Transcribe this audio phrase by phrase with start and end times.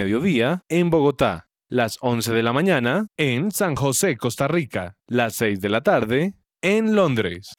[0.00, 5.60] mediodía en Bogotá, las 11 de la mañana en San José, Costa Rica, las 6
[5.60, 7.52] de la tarde en Londres.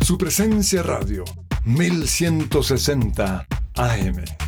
[0.00, 1.24] Su presencia radio,
[1.64, 4.47] 1160 AM.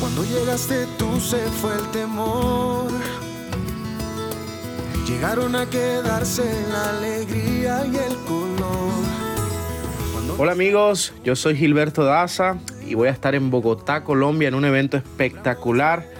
[0.00, 2.90] Cuando llegaste tú se fue el temor.
[5.06, 8.90] Llegaron a quedarse la alegría y el color.
[10.38, 14.64] Hola amigos, yo soy Gilberto Daza y voy a estar en Bogotá, Colombia en un
[14.64, 16.19] evento espectacular.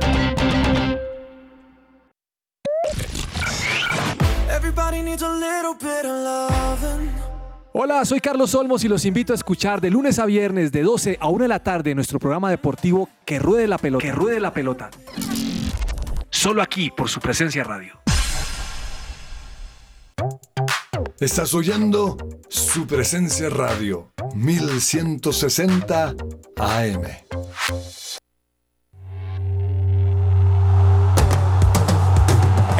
[7.73, 11.17] Hola, soy Carlos Olmos y los invito a escuchar de lunes a viernes de 12
[11.19, 14.05] a 1 de la tarde nuestro programa deportivo Que Ruede la Pelota.
[14.05, 14.89] Que Ruede la Pelota.
[16.29, 17.99] Solo aquí por su presencia radio.
[21.19, 22.17] Estás oyendo
[22.49, 26.15] su presencia radio, 1160
[26.57, 27.01] AM.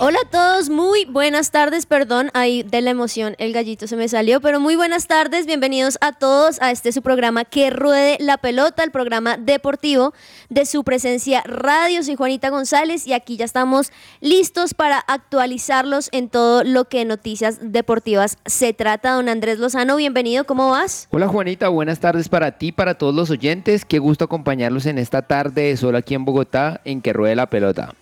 [0.00, 4.06] Hola a todos, muy buenas tardes, perdón, ahí de la emoción el gallito se me
[4.06, 8.36] salió, pero muy buenas tardes, bienvenidos a todos a este su programa Que Ruede la
[8.36, 10.14] Pelota, el programa deportivo
[10.50, 12.04] de su presencia radio.
[12.04, 17.58] Soy Juanita González y aquí ya estamos listos para actualizarlos en todo lo que noticias
[17.60, 19.14] deportivas se trata.
[19.14, 21.08] Don Andrés Lozano, bienvenido, ¿cómo vas?
[21.10, 23.84] Hola Juanita, buenas tardes para ti, para todos los oyentes.
[23.84, 27.50] Qué gusto acompañarlos en esta tarde de sol aquí en Bogotá en que ruede la
[27.50, 27.96] pelota.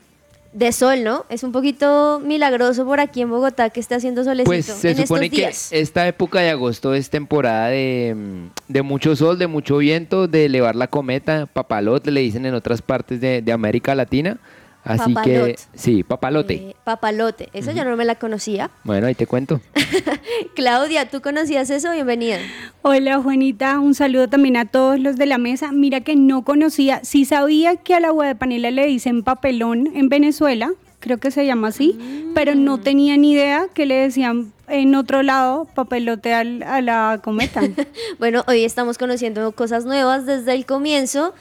[0.56, 1.26] De sol, ¿no?
[1.28, 4.96] Es un poquito milagroso por aquí en Bogotá que esté haciendo solecito Pues se en
[4.96, 5.68] supone estos que días.
[5.70, 10.46] esta época de agosto es temporada de, mm, de mucho sol, de mucho viento, de
[10.46, 14.38] elevar la cometa, papalote le dicen en otras partes de, de América Latina.
[14.86, 15.54] Así Papalote.
[15.54, 16.54] que sí, papalote.
[16.54, 18.70] Eh, papalote, eso yo no me la conocía.
[18.84, 19.60] Bueno, ahí te cuento.
[20.54, 21.90] Claudia, ¿tú conocías eso?
[21.92, 22.38] Bienvenida.
[22.82, 25.72] Hola Juanita, un saludo también a todos los de la mesa.
[25.72, 29.90] Mira que no conocía, sí sabía que a la agua de panela le dicen papelón
[29.94, 30.70] en Venezuela,
[31.00, 31.98] creo que se llama así,
[32.34, 37.20] pero no tenía ni idea que le decían en otro lado papelote al- a la
[37.22, 37.60] cometa.
[38.18, 41.34] Bueno, hoy estamos conociendo cosas nuevas desde el comienzo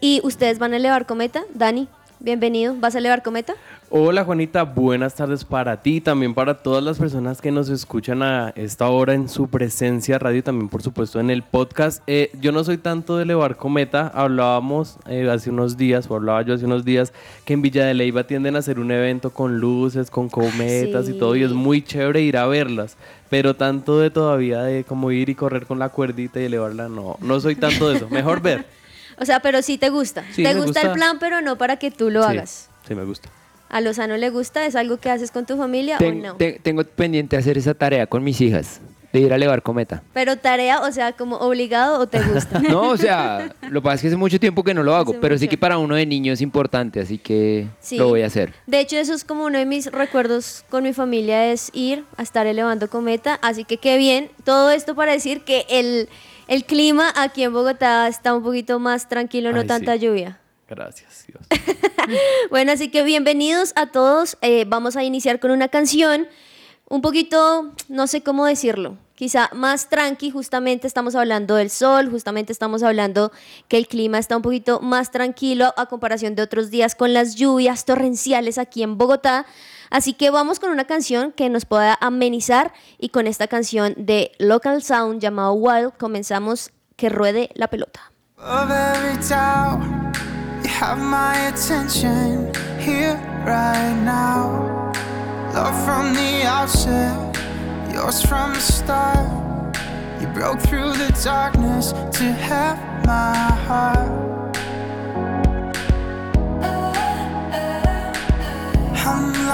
[0.00, 1.44] y ustedes van a elevar cometa.
[1.54, 1.88] Dani,
[2.20, 2.74] bienvenido.
[2.78, 3.54] ¿Vas a elevar cometa?
[3.88, 8.22] Hola Juanita, buenas tardes para ti y también para todas las personas que nos escuchan
[8.22, 12.02] a esta hora en su presencia radio y también por supuesto en el podcast.
[12.06, 16.42] Eh, yo no soy tanto de elevar cometa, hablábamos eh, hace unos días, o hablaba
[16.42, 17.12] yo hace unos días,
[17.44, 21.12] que en Villa de Leyva tienden a hacer un evento con luces, con cometas y
[21.12, 22.96] todo y es muy chévere ir a verlas.
[23.30, 27.16] Pero tanto de todavía de como ir y correr con la cuerdita y elevarla, no,
[27.20, 28.08] no soy tanto de eso.
[28.08, 28.66] Mejor ver.
[29.18, 30.24] O sea, pero sí te gusta.
[30.32, 32.68] Sí, te gusta, el plan, pero no para que tú lo Sí, hagas.
[32.86, 33.28] Sí, me gusta.
[33.68, 34.64] ¿A Lozano le gusta?
[34.66, 36.34] ¿Es algo que haces con tu familia Ten- o no?
[36.36, 38.80] te- tengo pendiente hacer esa tarea con mis hijas.
[39.12, 40.02] de ir a elevar cometa.
[40.12, 42.58] Pero tarea, o sea, como obligado o te gusta.
[42.68, 45.12] No, o sea, lo que pasa es que hace mucho tiempo que no lo hago,
[45.12, 47.96] Hace pero sí que para uno de niño es importante, así que Sí.
[47.96, 48.52] lo voy a hacer.
[48.66, 52.22] De hecho, eso es como uno de mis recuerdos con mi familia, es ir a
[52.22, 53.38] estar elevando cometa.
[53.40, 54.28] Así que qué bien.
[54.44, 56.10] Todo esto para decir que el,
[56.48, 60.00] el clima aquí en Bogotá está un poquito más tranquilo, no Ay, tanta sí.
[60.00, 60.40] lluvia.
[60.68, 61.42] Gracias, Dios.
[62.50, 64.38] Bueno, así que bienvenidos a todos.
[64.40, 66.28] Eh, vamos a iniciar con una canción
[66.88, 72.52] un poquito, no sé cómo decirlo, quizá más tranqui, justamente estamos hablando del sol, justamente
[72.52, 73.32] estamos hablando
[73.66, 77.34] que el clima está un poquito más tranquilo a comparación de otros días con las
[77.34, 79.46] lluvias torrenciales aquí en Bogotá.
[79.90, 84.32] Así que vamos con una canción que nos pueda amenizar y con esta canción de
[84.38, 88.12] Local Sound llamado Wild comenzamos que ruede la pelota.
[97.96, 99.24] Yours from the.
[100.20, 103.34] You broke through the darkness to have my
[103.66, 104.25] heart.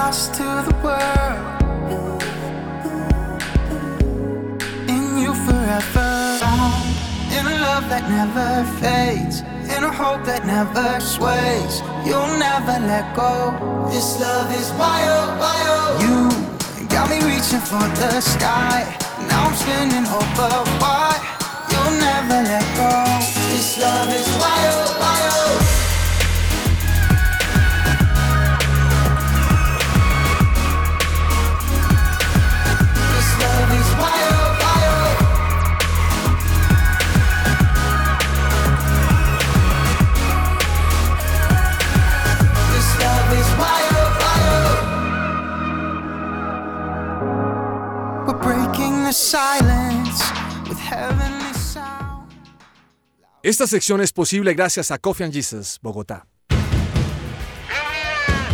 [0.03, 1.39] Lost to the world.
[4.95, 6.11] In you forever.
[7.37, 8.51] In a love that never
[8.81, 9.37] fades.
[9.75, 11.73] In a hope that never sways.
[12.07, 13.35] You'll never let go.
[13.93, 15.93] This love is wild, wild.
[16.05, 16.19] You
[16.95, 18.79] got me reaching for the sky.
[19.31, 20.53] Now I'm spinning over
[20.83, 21.11] why.
[21.71, 22.93] You'll never let go.
[23.51, 24.82] This love is wild.
[53.43, 56.27] Esta sección es posible gracias a Coffee and Jesus, Bogotá.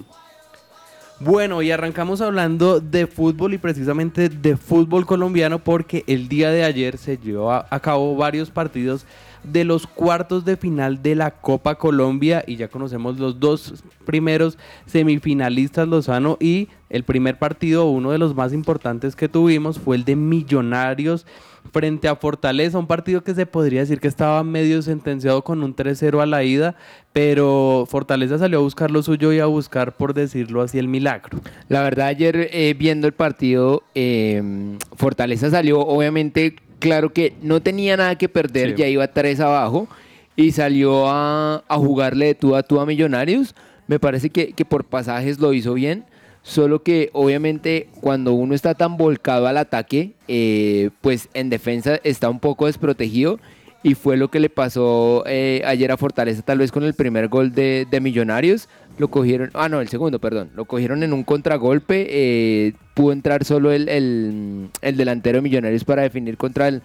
[1.22, 6.66] Bueno, y arrancamos hablando de fútbol y precisamente de fútbol colombiano porque el día de
[6.66, 9.06] ayer se llevó a cabo varios partidos
[9.44, 14.58] de los cuartos de final de la Copa Colombia y ya conocemos los dos primeros
[14.86, 20.06] semifinalistas Lozano y el primer partido, uno de los más importantes que tuvimos fue el
[20.06, 21.26] de Millonarios
[21.72, 25.76] frente a Fortaleza, un partido que se podría decir que estaba medio sentenciado con un
[25.76, 26.76] 3-0 a la ida,
[27.12, 31.40] pero Fortaleza salió a buscar lo suyo y a buscar, por decirlo así, el milagro.
[31.70, 37.98] La verdad, ayer eh, viendo el partido, eh, Fortaleza salió, obviamente, claro que no tenía
[37.98, 38.76] nada que perder, Sí.
[38.78, 39.88] ya iba 3 abajo
[40.36, 43.56] y salió a, a jugarle de tú a tú a Millonarios.
[43.88, 46.06] Me parece que, que por pasajes lo hizo bien.
[46.42, 52.30] Solo que obviamente cuando uno está tan volcado al ataque, eh, pues en defensa está
[52.30, 53.40] un poco desprotegido
[53.82, 57.28] y fue lo que le pasó eh, ayer a Fortaleza tal vez con el primer
[57.30, 58.68] gol de, de Millonarios.
[59.00, 60.50] Lo cogieron, ah no, el segundo, perdón.
[60.56, 62.06] Lo cogieron en un contragolpe.
[62.10, 66.84] eh, pudo entrar solo el, el- el delantero de Millonarios para definir contra el,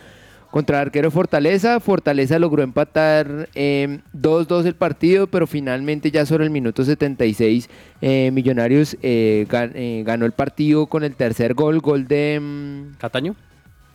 [0.50, 1.80] contra el arquero Fortaleza.
[1.80, 7.68] Fortaleza logró empatar eh, 2-2 el partido, pero finalmente ya sobre el minuto 76
[8.00, 12.40] eh, Millonarios eh, gan- eh, ganó el partido con el tercer gol, gol de...
[12.40, 13.36] mm, ¿Cataño?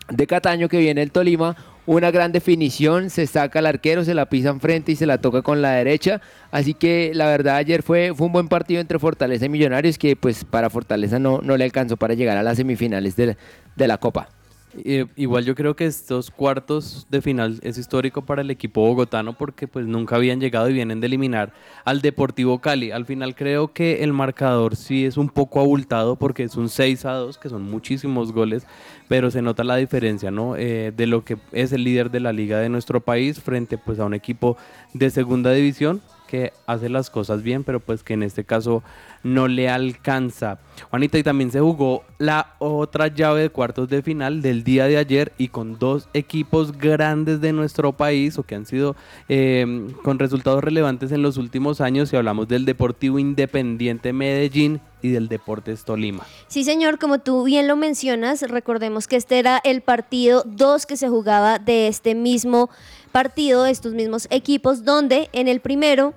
[0.10, 1.56] De Cataño que viene el Tolima.
[1.86, 5.42] Una gran definición, se saca al arquero, se la pisa enfrente y se la toca
[5.42, 6.22] con la derecha.
[6.50, 10.16] Así que la verdad ayer fue, fue un buen partido entre Fortaleza y Millonarios que
[10.16, 13.36] pues para Fortaleza no, no le alcanzó para llegar a las semifinales de
[13.76, 14.30] de la Copa.
[14.78, 19.34] Eh, igual yo creo que estos cuartos de final es histórico para el equipo bogotano
[19.34, 21.54] porque pues nunca habían llegado y vienen de eliminar
[21.86, 22.92] al Deportivo Cali.
[22.92, 27.06] Al final creo que el marcador sí es un poco abultado porque es un 6
[27.06, 28.66] a 2, que son muchísimos goles,
[29.08, 30.56] pero se nota la diferencia, ¿no?
[30.56, 34.00] Eh, de lo que es el líder de la liga de nuestro país frente pues
[34.00, 34.58] a un equipo
[34.94, 36.02] de segunda división
[36.34, 38.82] que hace las cosas bien, pero pues que en este caso
[39.22, 40.58] no le alcanza.
[40.90, 44.98] Juanita, y también se jugó la otra llave de cuartos de final del día de
[44.98, 48.96] ayer y con dos equipos grandes de nuestro país o que han sido
[49.30, 55.10] eh, con resultados relevantes en los últimos años y hablamos del Deportivo Independiente Medellín y
[55.10, 56.26] del Deportes Tolima.
[56.48, 60.98] Sí, señor, como tú bien lo mencionas, recordemos que este era el partido 2 que
[60.98, 62.72] se jugaba de este mismo
[63.12, 66.16] partido, de estos mismos equipos, donde en el primero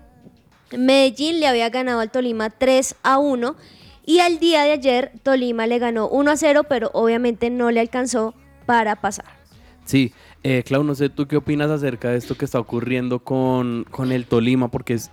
[0.77, 3.57] Medellín le había ganado al Tolima 3 a 1
[4.05, 7.81] y al día de ayer Tolima le ganó 1 a 0, pero obviamente no le
[7.81, 9.27] alcanzó para pasar.
[9.85, 13.85] Sí, eh, Clau, no sé tú qué opinas acerca de esto que está ocurriendo con,
[13.91, 15.11] con el Tolima, porque es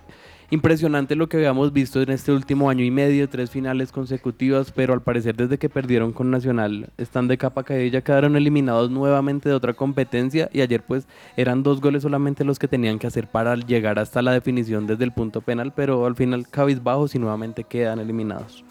[0.50, 4.92] impresionante lo que habíamos visto en este último año y medio, tres finales consecutivas, pero
[4.92, 9.48] al parecer desde que perdieron con Nacional están de capa caída, ya quedaron eliminados nuevamente
[9.48, 13.28] de otra competencia y ayer pues eran dos goles solamente los que tenían que hacer
[13.28, 17.64] para llegar hasta la definición desde el punto penal, pero al final cabizbajos y nuevamente
[17.64, 18.64] quedan eliminados.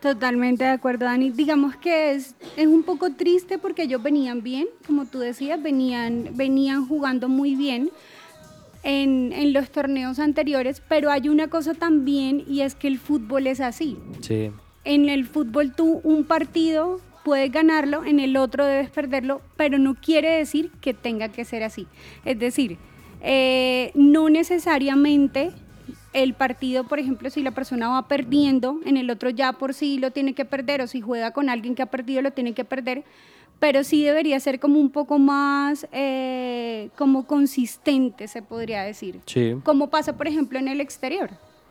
[0.00, 1.30] Totalmente de acuerdo, Dani.
[1.30, 6.30] Digamos que es, es un poco triste porque ellos venían bien, como tú decías, venían,
[6.34, 7.90] venían jugando muy bien
[8.82, 13.46] en, en, los torneos anteriores, pero hay una cosa también y es que el fútbol
[13.46, 13.96] es así.
[14.20, 14.50] Sí.
[14.84, 19.94] En el fútbol tú un partido puedes ganarlo, en el otro debes perderlo, pero no
[19.94, 21.86] quiere decir que tenga que ser así.
[22.24, 22.78] Es decir,
[23.20, 25.50] eh, no necesariamente
[26.12, 29.98] el partido, por ejemplo, si la persona va perdiendo, en el otro ya por sí
[29.98, 32.64] lo tiene que perder, o si juega con alguien que ha perdido lo tiene que
[32.64, 33.04] perder,
[33.58, 39.20] pero sí debería ser como un poco más eh, como consistente, se podría decir.
[39.26, 39.56] Sí.
[39.64, 41.30] Como pasa, por ejemplo, en el exterior.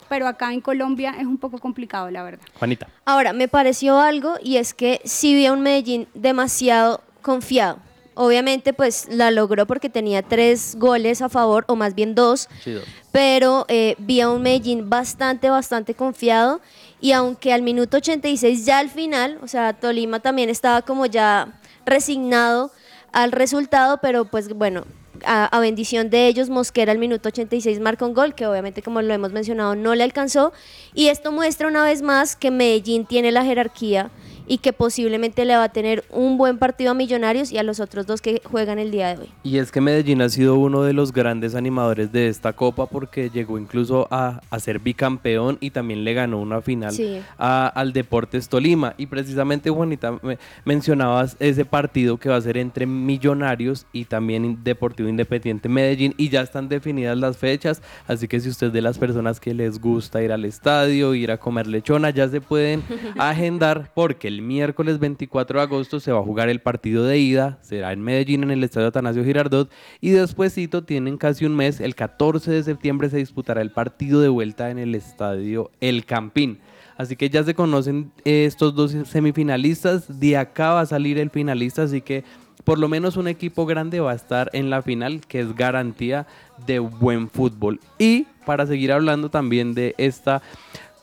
[0.10, 2.46] Pero acá en Colombia es un poco complicado, la verdad.
[2.60, 2.88] Juanita.
[3.06, 7.80] Ahora, me pareció algo y es que sí vi a un Medellín demasiado confiado.
[8.14, 12.50] Obviamente, pues la logró porque tenía tres goles a favor, o más bien dos.
[12.64, 12.86] Sí, dos.
[13.12, 16.62] Pero eh, vi a un Medellín bastante, bastante confiado.
[17.00, 21.60] Y aunque al minuto 86 ya al final, o sea, Tolima también estaba como ya
[21.88, 22.72] resignado
[23.12, 24.84] al resultado, pero pues bueno,
[25.26, 29.14] a, bendición de ellos, Mosquera al minuto 86 marca un gol, que obviamente como lo
[29.14, 30.54] hemos mencionado no le alcanzó,
[30.94, 34.12] y esto muestra una vez más que Medellín tiene la jerarquía
[34.48, 37.80] y que posiblemente le va a tener un buen partido a Millonarios y a los
[37.80, 39.30] otros dos que juegan el día de hoy.
[39.44, 43.30] Y es que Medellín ha sido uno de los grandes animadores de esta copa porque
[43.30, 47.20] llegó incluso a, a ser bicampeón y también le ganó una final Sí.
[47.38, 48.94] a- al Deportes Tolima.
[48.98, 54.60] Y precisamente, Juanita, me- mencionabas ese partido que va a ser entre Millonarios y también
[54.64, 57.82] Deportivo Independiente Medellín y ya están definidas las fechas.
[58.08, 61.32] Así que si usted es de las personas que les gusta ir al estadio, ir
[61.32, 62.84] a comer lechona, ya se pueden
[63.18, 67.58] agendar porque el miércoles 24 de agosto se va a jugar el partido de ida,
[67.62, 71.96] será en Medellín en el Estadio Atanasio Girardot y despuesito tienen casi un mes, el
[71.96, 76.60] 14 de septiembre se disputará el partido de vuelta en el Estadio El Campín.
[76.98, 81.32] Así que ya se conocen eh, estos dos semifinalistas, de acá va a salir el
[81.32, 82.24] finalista, así que
[82.64, 86.28] por lo menos un equipo grande va a estar en la final, que es garantía
[86.68, 87.80] de buen fútbol.
[87.98, 90.42] Y para seguir hablando también de esta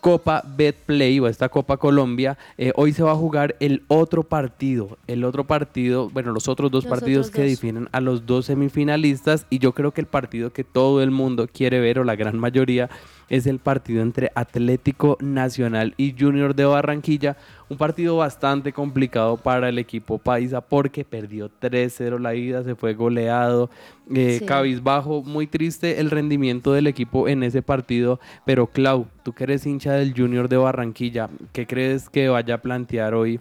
[0.04, 4.99] Copa Betplay o esta Copa Colombia, eh, hoy se va a jugar el otro partido,
[5.06, 7.49] el otro partido, bueno, los otros dos Los partidos otros que dos.
[7.49, 11.49] definen a los dos semifinalistas y yo creo que el partido que todo el mundo
[11.50, 12.90] quiere ver o la gran mayoría
[13.28, 17.37] es el partido entre Atlético Nacional y Junior de Barranquilla,
[17.69, 22.95] un partido bastante complicado para el equipo paisa porque perdió 3-0 la ida, se fue
[22.95, 23.71] goleado,
[24.14, 24.45] eh, Sí.
[24.47, 29.66] cabizbajo, muy triste el rendimiento del equipo en ese partido, pero Clau, tú que eres
[29.66, 33.40] hincha del Junior de Barranquilla, ¿qué crees que vaya a plantear hoy?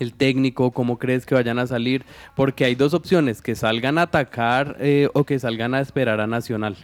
[0.00, 2.04] el técnico, cómo crees que vayan a salir,
[2.36, 6.28] porque hay dos opciones, que salgan a atacar eh, o que salgan a esperar a
[6.28, 6.76] Nacional.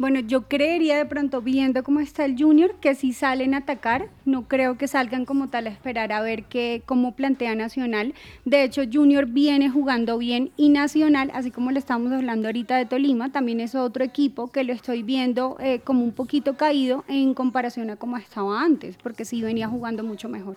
[0.00, 4.08] Bueno, yo creería de pronto, viendo cómo está el Junior, que si salen a atacar,
[4.24, 8.14] no creo que salgan como tal a esperar a ver qué, cómo plantea Nacional.
[8.46, 12.86] De hecho, Junior viene jugando bien y Nacional, así como le estamos hablando ahorita de
[12.86, 17.34] Tolima, también es otro equipo que lo estoy viendo eh, como un poquito caído en
[17.34, 20.56] comparación a cómo estaba antes, porque sí venía jugando mucho mejor.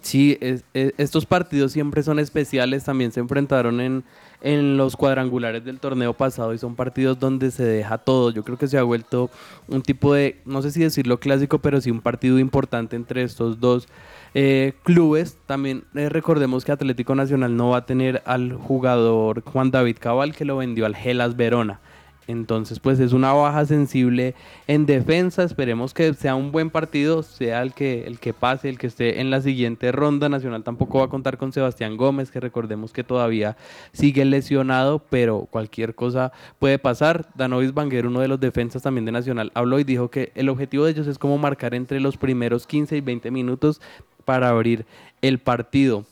[0.00, 4.04] Sí, es- estos partidos siempre son especiales, también se enfrentaron en,
[4.40, 8.30] en los cuadrangulares del torneo pasado y son partidos donde se deja todo.
[8.30, 9.30] Yo creo que se ha vuelto
[9.66, 13.60] un tipo de, no sé si decirlo clásico, pero sí un partido importante entre estos
[13.60, 13.88] dos
[14.34, 15.36] eh, clubes.
[15.46, 20.34] También eh, recordemos que Atlético Nacional no va a tener al jugador Juan David Cabal
[20.34, 21.80] que lo vendió al Gelas Verona.
[22.28, 24.34] Entonces, pues es una baja sensible
[24.66, 25.42] en defensa.
[25.42, 29.22] Esperemos que sea un buen partido, sea el que, el que pase, el que esté
[29.22, 30.28] en la siguiente ronda.
[30.28, 33.56] Nacional tampoco va a contar con Sebastián Gómez, que recordemos que todavía
[33.92, 37.30] sigue lesionado, pero cualquier cosa puede pasar.
[37.34, 40.84] Danovis Banguer, uno de los defensas también de Nacional, habló y dijo que el objetivo
[40.84, 43.80] de ellos es como marcar entre los primeros 15 y 20 minutos
[44.26, 44.84] para abrir
[45.22, 46.04] el partido.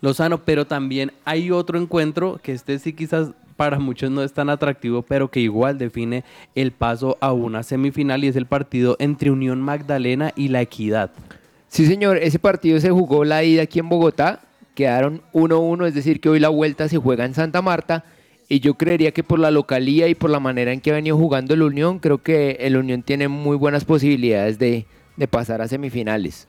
[0.00, 4.48] Lozano, pero también hay otro encuentro que este sí quizás para muchos no es tan
[4.48, 6.24] atractivo, pero que igual define
[6.54, 11.10] el paso a una semifinal y es el partido entre Unión Magdalena y La Equidad.
[11.68, 14.40] Sí, señor, ese partido se jugó la ida aquí en Bogotá,
[14.74, 18.06] quedaron 1-1, es decir, que hoy la vuelta se juega en Santa Marta.
[18.48, 21.18] Y yo creería que por la localía y por la manera en que ha venido
[21.18, 24.86] jugando el Unión, creo que el Unión tiene muy buenas posibilidades de,
[25.18, 26.48] de pasar a semifinales.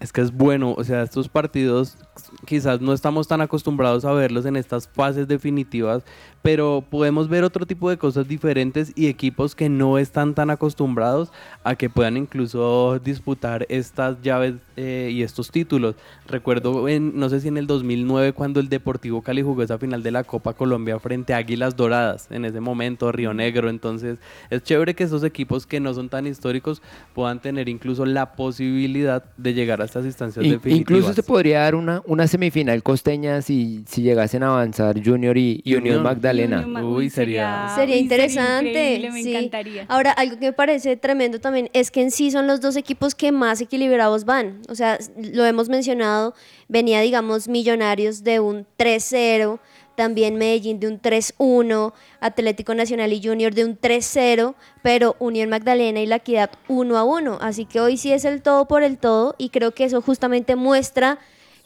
[0.00, 1.98] Es que es bueno, o sea, estos partidos
[2.46, 6.02] quizás no estamos tan acostumbrados a verlos en estas fases definitivas,
[6.42, 11.30] pero podemos ver otro tipo de cosas diferentes y equipos que no están tan acostumbrados
[11.64, 15.96] a que puedan incluso disputar estas llaves eh, y estos títulos.
[16.26, 20.02] Recuerdo, en, no sé si en el 2009 cuando el Deportivo Cali jugó esa final
[20.02, 24.62] de la Copa Colombia frente a Águilas Doradas, en ese momento Río Negro, entonces es
[24.62, 26.82] chévere que esos equipos que no son tan históricos
[27.14, 30.80] puedan tener incluso la posibilidad de llegar a estas instancias definitivas.
[30.80, 35.62] Incluso se podría dar una, una semifinal costeña si, si llegasen a avanzar Junior y,
[35.76, 37.72] Unión Magdalena Uy, sería...
[37.76, 38.96] Sería interesante.
[38.96, 39.30] increíble, me sí.
[39.30, 39.86] encantaría.
[39.86, 43.14] Ahora, algo que me parece tremendo también es que en sí son los dos equipos
[43.14, 44.60] que más equilibrados van.
[44.68, 46.34] O sea, lo hemos mencionado,
[46.66, 49.60] venía, digamos, Millonarios de un 3-0,
[49.94, 56.00] también Medellín de un 3-1, Atlético Nacional y Junior de un 3-0, pero Unión Magdalena
[56.00, 57.38] y La Equidad 1-1.
[57.40, 60.56] Así que hoy sí es el todo por el todo y creo que eso justamente
[60.56, 61.20] muestra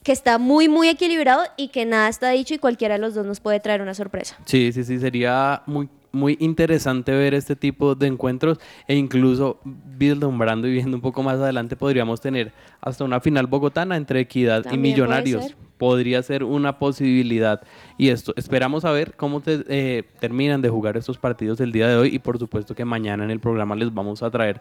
[0.05, 3.27] que está muy, muy equilibrado y que nada está dicho y cualquiera de los dos
[3.27, 4.37] nos puede traer una sorpresa.
[4.45, 10.69] Sí, sí, sí, sería muy, muy interesante ver este tipo de encuentros e incluso vislumbrando
[10.69, 14.77] y viendo un poco más adelante podríamos tener hasta una final bogotana entre Equidad y
[14.77, 15.37] Millonarios.
[15.41, 15.65] puede ser.
[15.77, 17.61] Podría ser una posibilidad.
[17.99, 21.89] Y esto, esperamos a ver cómo te- eh, terminan de jugar estos partidos el día
[21.89, 24.61] de hoy y por supuesto que mañana en el programa les vamos a traer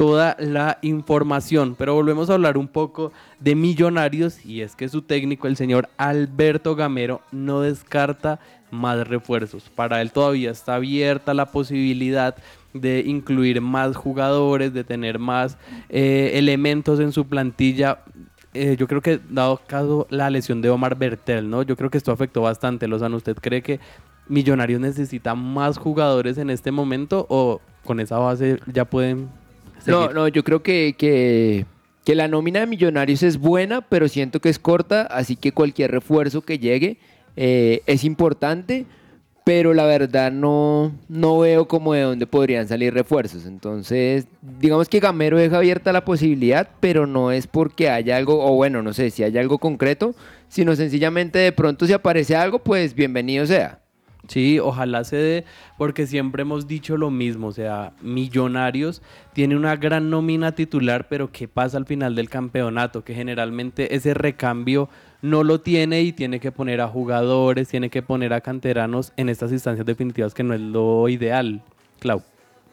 [0.00, 1.74] toda la información.
[1.76, 5.90] Pero volvemos a hablar un poco de Millonarios y es que su técnico, el señor
[5.98, 8.40] Alberto Gamero, no descarta
[8.70, 9.68] más refuerzos.
[9.68, 12.34] Para él todavía está abierta la posibilidad
[12.72, 15.58] de incluir más jugadores, de tener más
[15.90, 17.98] eh, elementos en su plantilla.
[18.54, 21.62] Eh, yo creo que dado caso la lesión de Omar Bertel, ¿no?
[21.62, 22.88] Yo creo que esto afectó bastante.
[22.88, 23.80] Lozano, ¿usted cree que
[24.28, 29.28] Millonarios necesita más jugadores en este momento o con esa base ya pueden
[29.86, 31.66] No, no, yo creo que, que,
[32.04, 35.90] que la nómina de Millonarios es buena, pero siento que es corta, así que cualquier
[35.90, 36.98] refuerzo que llegue
[37.36, 38.86] eh, es importante,
[39.44, 43.46] pero la verdad no, no veo como de dónde podrían salir refuerzos.
[43.46, 48.54] Entonces, digamos que Gamero deja abierta la posibilidad, pero no es porque haya algo, o
[48.54, 50.14] bueno, no sé si hay algo concreto,
[50.48, 53.80] sino sencillamente de pronto si aparece algo, pues bienvenido sea.
[54.28, 55.44] Sí, ojalá se dé,
[55.78, 59.02] porque siempre hemos dicho lo mismo, o sea, Millonarios
[59.32, 63.02] tiene una gran nómina titular, pero ¿qué pasa al final del campeonato?
[63.02, 64.88] Que generalmente ese recambio
[65.22, 69.28] no lo tiene y tiene que poner a jugadores, tiene que poner a canteranos en
[69.28, 71.62] estas instancias definitivas que no es lo ideal,
[71.98, 72.22] Clau.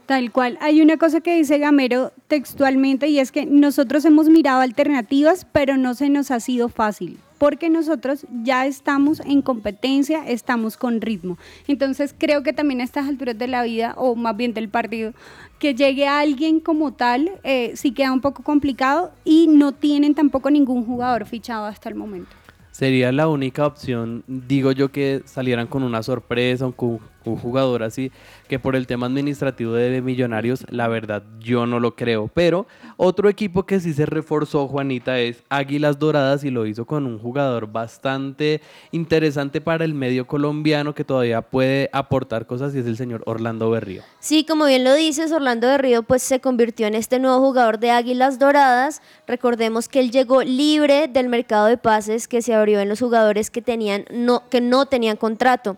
[0.07, 0.57] Tal cual.
[0.61, 5.75] Hay una cosa que dice Gamero textualmente y es que nosotros hemos mirado alternativas, pero
[5.75, 11.37] no se nos ha sido fácil, porque nosotros ya estamos en competencia, estamos con ritmo.
[11.67, 15.11] Entonces creo que también a estas alturas de la vida, o más bien del partido,
[15.59, 20.49] que llegue alguien como tal, eh, sí queda un poco complicado y no tienen tampoco
[20.49, 22.31] ningún jugador fichado hasta el momento.
[22.71, 28.11] Sería la única opción, digo yo, que salieran con una sorpresa, con un jugador así,
[28.47, 32.29] que por el tema administrativo de Millonarios, la verdad, yo no lo creo.
[32.33, 37.05] Pero otro equipo que sí se reforzó, Juanita, es Águilas Doradas y lo hizo con
[37.05, 38.61] un jugador bastante
[38.91, 43.69] interesante para el medio colombiano que todavía puede aportar cosas y es el señor Orlando
[43.69, 44.03] Berrío.
[44.19, 47.79] Sí, como bien lo dices, Orlando de Río pues se convirtió en este nuevo jugador
[47.79, 49.01] de Águilas Doradas.
[49.27, 53.49] Recordemos que él llegó libre del mercado de pases que se abrió en los jugadores
[53.49, 55.77] que tenían no que no tenían contrato.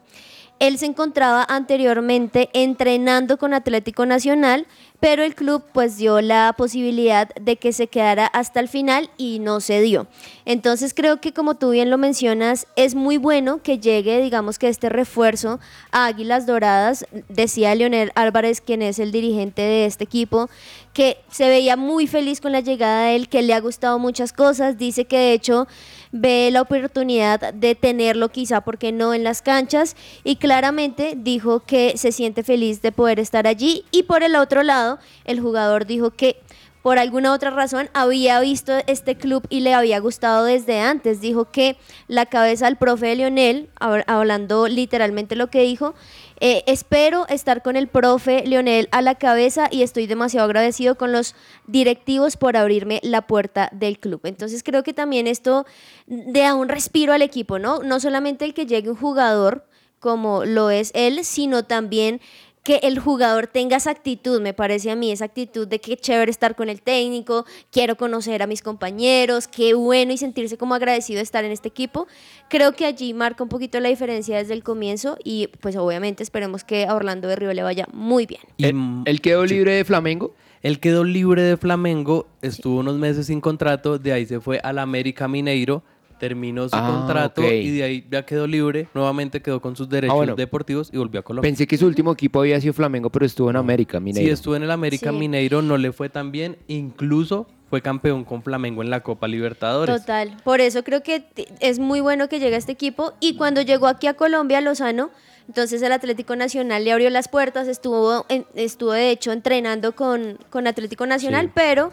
[0.60, 4.68] Él se encontraba anteriormente entrenando con Atlético Nacional,
[5.00, 9.40] pero el club pues dio la posibilidad de que se quedara hasta el final y
[9.40, 10.08] no se dio.
[10.44, 14.68] Entonces creo que como tú bien lo mencionas, es muy bueno que llegue, digamos que
[14.68, 15.60] este refuerzo
[15.92, 20.50] a Águilas Doradas, decía Leonel Álvarez, quien es el dirigente de este equipo,
[20.94, 24.34] que se veía muy feliz con la llegada de él, que le ha gustado muchas
[24.34, 25.68] cosas, dice que de hecho
[26.12, 31.98] ve la oportunidad de tenerlo quizá, porque no en las canchas, y claramente dijo que
[31.98, 36.12] se siente feliz de poder estar allí, y por el otro lado, el jugador dijo
[36.12, 36.42] que
[36.90, 41.22] por alguna otra razón había visto este club y le había gustado desde antes.
[41.22, 43.70] Dijo que la cabeza del profe Leonel,
[44.08, 45.94] hablando literalmente lo que dijo,
[46.40, 51.12] eh, espero estar con el profe Leonel a la cabeza y estoy demasiado agradecido con
[51.12, 51.36] los
[51.68, 54.22] directivos por abrirme la puerta del club.
[54.24, 55.68] Entonces creo que también esto
[56.08, 57.84] da un respiro al equipo, ¿no?
[57.84, 59.64] No solamente el que llegue un jugador
[60.00, 62.20] como lo es él, sino también
[62.64, 66.30] que el jugador tenga esa actitud, me parece a mí, esa actitud de que chévere
[66.30, 71.18] estar con el técnico, quiero conocer a mis compañeros, qué bueno y sentirse como agradecido
[71.18, 72.08] de estar en este equipo.
[72.50, 76.64] Creo que allí marca un poquito la diferencia desde el comienzo y pues obviamente esperemos
[76.64, 78.42] que a Orlando de Río le vaya muy bien.
[78.58, 80.36] ¿Él, quedó libre de Flamengo?
[80.62, 84.78] Él quedó libre de Flamengo, estuvo unos meses sin contrato, de ahí se fue al
[84.80, 85.84] América Mineiro
[86.20, 90.14] terminó su Ah, contrato y de ahí ya quedó libre, nuevamente quedó con sus derechos
[90.14, 90.36] Ah, bueno.
[90.36, 91.50] deportivos y volvió a Colombia.
[91.50, 94.28] Pensé que su último equipo había sido Flamengo, pero estuvo en América, Mineiro.
[94.28, 95.18] Sí, estuvo en el América Sí.
[95.18, 99.96] Mineiro, no le fue tan bien, incluso fue campeón con Flamengo en la Copa Libertadores.
[100.02, 101.24] Total, por eso creo que
[101.60, 105.12] es muy bueno que llegue a este equipo y cuando llegó aquí a Colombia, Lozano,
[105.48, 110.38] entonces el Atlético Nacional le abrió las puertas, estuvo, en- estuvo de hecho entrenando con,
[110.50, 111.52] con Atlético Nacional, Sí.
[111.56, 111.92] pero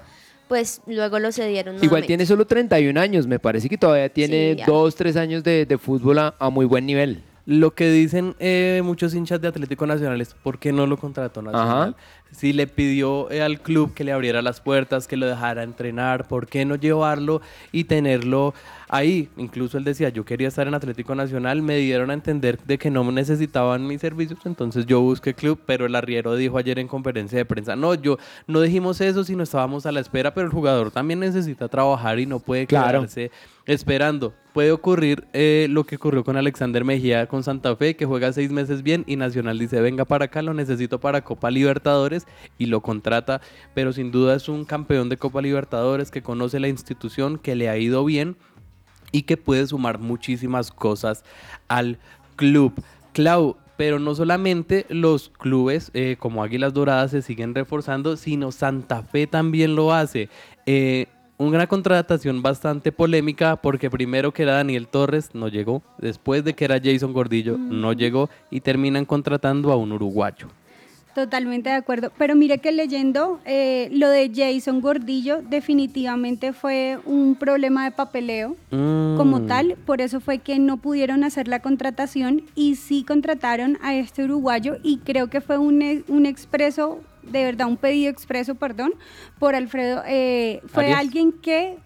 [0.48, 1.74] pues luego lo cedieron.
[1.76, 2.06] Igual nuevamente.
[2.08, 4.66] tiene solo 31 años, me parece que todavía tiene Sí, ya.
[4.66, 7.22] dos, tres años de, de fútbol a, a muy buen nivel.
[7.46, 11.42] Lo que dicen eh, muchos hinchas de Atlético Nacional es ¿por qué no lo contrató
[11.42, 11.94] Nacional?
[12.32, 16.28] Si le pidió eh, al club que le abriera las puertas, que lo dejara entrenar,
[16.28, 17.40] ¿por qué no llevarlo
[17.72, 18.52] y tenerlo
[18.88, 19.30] ahí?
[19.38, 22.90] Incluso él decía, yo quería estar en Atlético Nacional, me dieron a entender de que
[22.90, 26.88] no me necesitaban mis servicios, entonces yo busqué club, pero el arriero dijo ayer en
[26.88, 30.52] conferencia de prensa, no, yo no dijimos eso, sino estábamos a la espera, pero el
[30.52, 32.98] jugador también necesita trabajar y no puede Claro.
[33.00, 33.30] quedarse
[33.64, 34.32] esperando.
[34.52, 38.50] Puede ocurrir eh, lo que ocurrió con Alexander Mejía con Santa Fe, que juega seis
[38.50, 42.15] meses bien y Nacional dice, venga para acá, lo necesito para Copa Libertadores
[42.58, 43.40] y lo contrata,
[43.74, 47.68] pero sin duda es un campeón de Copa Libertadores que conoce la institución, que le
[47.68, 48.36] ha ido bien
[49.12, 51.24] y que puede sumar muchísimas cosas
[51.68, 51.98] al
[52.36, 52.72] club.
[53.12, 59.02] Clau, pero no solamente los clubes eh, como Águilas Doradas se siguen reforzando, sino Santa
[59.02, 60.28] Fe también lo hace.
[60.66, 61.06] Eh,
[61.38, 66.64] una contratación bastante polémica porque primero que era Daniel Torres no llegó, después de que
[66.64, 70.48] era Jason Gordillo no llegó y terminan contratando a un uruguayo.
[71.16, 72.12] Totalmente de acuerdo.
[72.18, 78.54] Pero mire que leyendo eh, lo de Jason Gordillo, definitivamente fue un problema de papeleo
[78.70, 79.46] como Mm.
[79.46, 79.76] tal.
[79.86, 84.76] Por eso fue que no pudieron hacer la contratación y sí contrataron a este uruguayo
[84.82, 88.92] y creo que fue un, un expreso, de verdad, un pedido expreso, perdón,
[89.38, 90.02] por Alfredo.
[90.06, 91.00] eh, fue Arias.
[91.00, 91.78] alguien que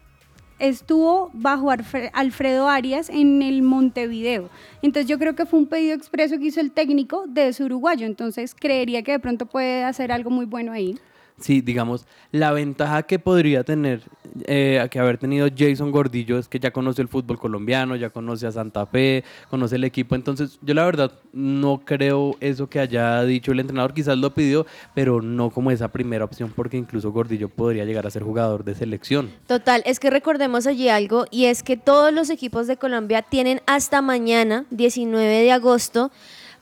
[0.60, 4.50] estuvo bajo Alfre- Alfredo Arias en el Montevideo.
[4.82, 8.06] Entonces yo creo que fue un pedido expreso que hizo el técnico de ese uruguayo.
[8.06, 10.96] Entonces creería que de pronto puede hacer algo muy bueno ahí.
[11.40, 14.02] Sí, digamos, la ventaja que podría tener,
[14.44, 18.46] eh, que haber tenido Jason Gordillo es que ya conoce el fútbol colombiano, ya conoce
[18.46, 20.14] a Santa Fe, conoce el equipo.
[20.14, 23.94] Entonces, yo la verdad no creo eso que haya dicho el entrenador.
[23.94, 28.10] Quizás lo pidió, pero no como esa primera opción, porque incluso Gordillo podría llegar a
[28.10, 29.30] ser jugador de selección.
[29.46, 33.62] Total, es que recordemos allí algo y es que todos los equipos de Colombia tienen
[33.66, 36.10] hasta mañana, 19 de agosto,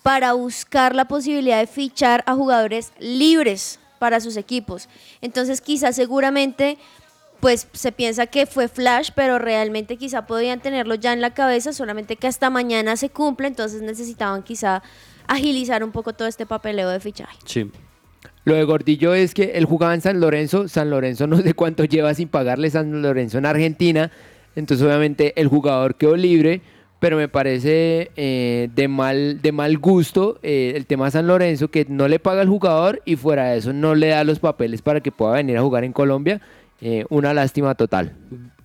[0.05, 4.89] para buscar la posibilidad de fichar a jugadores libres para sus equipos.
[5.21, 6.79] Entonces quizás seguramente
[7.41, 11.73] pues se piensa que fue flash, pero realmente quizá podían tenerlo ya en la cabeza,
[11.73, 14.83] solamente que hasta mañana se cumple, entonces necesitaban quizá
[15.29, 17.39] agilizar un poco todo este papeleo de fichaje.
[17.45, 17.71] Sí.
[18.45, 20.69] Lo de Gordillo es que él jugaba en San Lorenzo.
[20.69, 24.11] San Lorenzo no sé cuánto lleva sin pagarle San Lorenzo en Argentina.
[24.57, 26.63] Entonces, obviamente, el jugador quedó libre.
[27.01, 31.87] Pero me parece eh, de, mal, de mal gusto eh, el tema San Lorenzo, que
[31.89, 35.01] no le paga al jugador y fuera de eso no le da los papeles para
[35.01, 36.41] que pueda venir a jugar en Colombia.
[36.81, 38.13] Eh, una lástima total.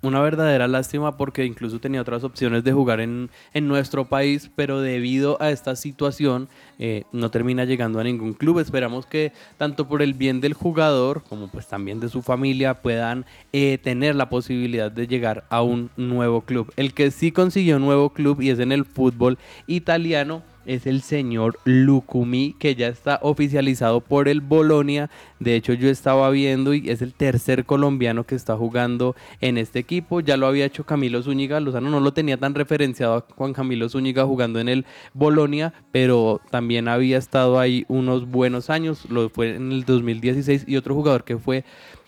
[0.03, 4.81] Una verdadera lástima porque incluso tenía otras opciones de jugar en, en nuestro país, pero
[4.81, 8.59] debido a esta situación eh, no termina llegando a ningún club.
[8.59, 13.25] Esperamos que tanto por el bien del jugador como pues también de su familia puedan
[13.53, 16.73] eh, tener la posibilidad de llegar a un nuevo club.
[16.75, 19.37] El que sí consiguió un nuevo club y es en el fútbol
[19.67, 25.09] italiano es el señor Lukumi, que ya está oficializado por el Bolonia.
[25.39, 29.79] De hecho, yo estaba viendo y es el tercer colombiano que está jugando en este
[29.79, 30.19] equipo.
[30.19, 31.59] Ya lo había hecho Camilo Zúñiga.
[31.59, 36.41] Lozano no lo tenía tan referenciado a Juan Camilo Zúñiga jugando en el Bolonia, pero
[36.49, 39.09] también había estado ahí unos buenos años.
[39.09, 41.63] Lo fue en el 2016 y otro jugador que fue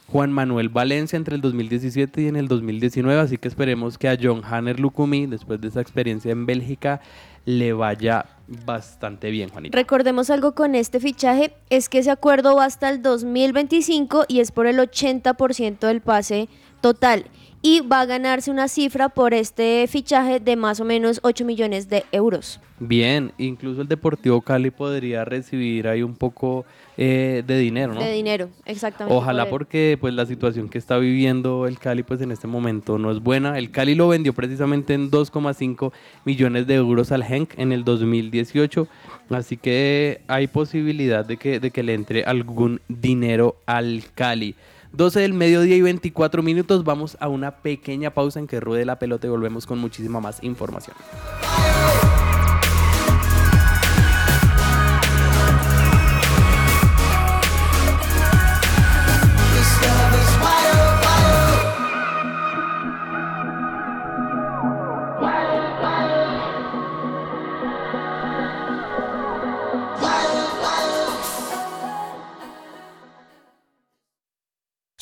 [0.07, 4.17] Juan Manuel Valencia entre el 2017 y en el 2019, así que esperemos que a
[4.21, 7.01] John Hanner Lukumi, después de esa experiencia en Bélgica,
[7.45, 9.77] le vaya bastante bien, Juanita.
[9.77, 14.51] Recordemos algo con este fichaje, es que ese acuerdo va hasta el 2025 y es
[14.51, 16.49] por el 80% del pase
[16.85, 17.25] total
[17.63, 21.89] y va a ganarse una cifra por este fichaje de más o menos 8 millones
[21.89, 22.59] de euros.
[22.77, 26.63] Bien, incluso el Deportivo Cali podría recibir ahí un poco
[26.95, 28.01] eh, de dinero, ¿no?
[28.01, 29.17] De dinero, exactamente.
[29.17, 33.09] Ojalá porque pues la situación que está viviendo el Cali pues en este momento no
[33.09, 33.57] es buena.
[33.57, 35.91] El Cali lo vendió precisamente en 2,5
[36.23, 38.87] millones de euros al Henk en el 2018,
[39.31, 44.53] así que hay posibilidad de que, de que le entre algún dinero al Cali.
[44.95, 46.83] 12 del mediodía y 24 minutos.
[46.83, 50.43] Vamos a una pequeña pausa en que ruede la pelota y volvemos con muchísima más
[50.43, 50.95] información.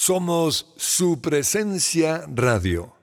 [0.05, 3.02] Somos su presencia radio.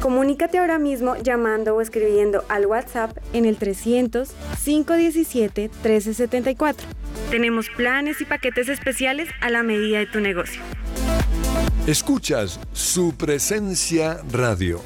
[0.00, 4.30] Comunícate ahora mismo llamando o escribiendo al WhatsApp en el 300
[4.64, 6.86] 517 1374.
[7.30, 10.60] Tenemos planes y paquetes especiales a la medida de tu negocio.
[11.86, 14.80] Escuchas su presencia radio.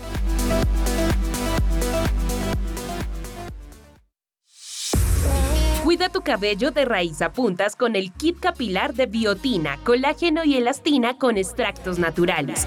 [5.82, 10.56] Cuida tu cabello de raíz a puntas con el kit capilar de biotina, colágeno y
[10.56, 12.66] elastina con extractos naturales.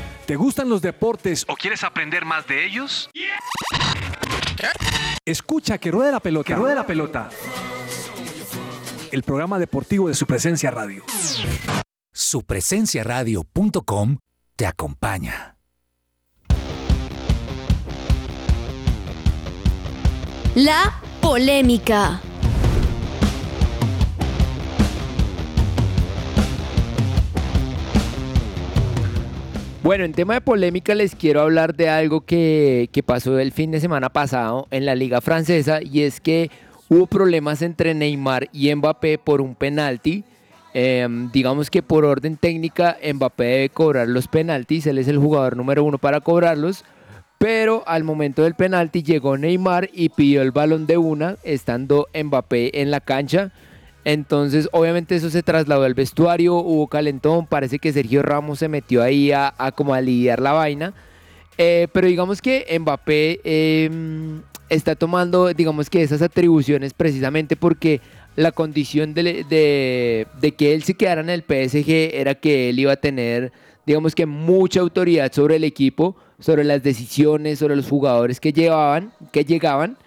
[0.25, 3.09] ¿Te gustan los deportes o quieres aprender más de ellos?
[5.25, 6.47] Escucha que ruede la pelota.
[6.47, 7.29] Que ruede la pelota.
[9.11, 11.03] El programa deportivo de su presencia radio.
[12.13, 14.17] Supresenciaradio.com
[14.55, 15.57] te acompaña.
[20.55, 22.21] La polémica.
[29.83, 33.79] Bueno, en tema de polémica les quiero hablar de algo que, pasó el fin de
[33.79, 36.51] semana pasado en la liga francesa y es que
[36.87, 40.23] hubo problemas entre Neymar y Mbappé por un penalti.
[40.75, 45.57] Em, digamos que por orden técnica Mbappé debe cobrar los penaltis, él es el jugador
[45.57, 46.85] número uno para cobrarlos,
[47.39, 52.81] Pero al momento del penalti llegó Neymar y pidió el balón de una, estando Mbappé
[52.81, 53.51] en la cancha.
[54.03, 59.03] Entonces, obviamente eso se trasladó al vestuario, hubo calentón, parece que Sergio Ramos se metió
[59.03, 60.93] ahí a, como a lidiar la vaina.
[61.57, 63.89] Eh, pero digamos que Mbappé eh,
[64.69, 68.01] está tomando, digamos que esas atribuciones precisamente porque
[68.35, 72.79] la condición de, de, de que él se quedara en el PSG era que él
[72.79, 73.51] iba a tener,
[73.85, 79.13] digamos que mucha autoridad sobre el equipo, sobre las decisiones, sobre los jugadores que llevaban,
[79.31, 79.97] que llegaban.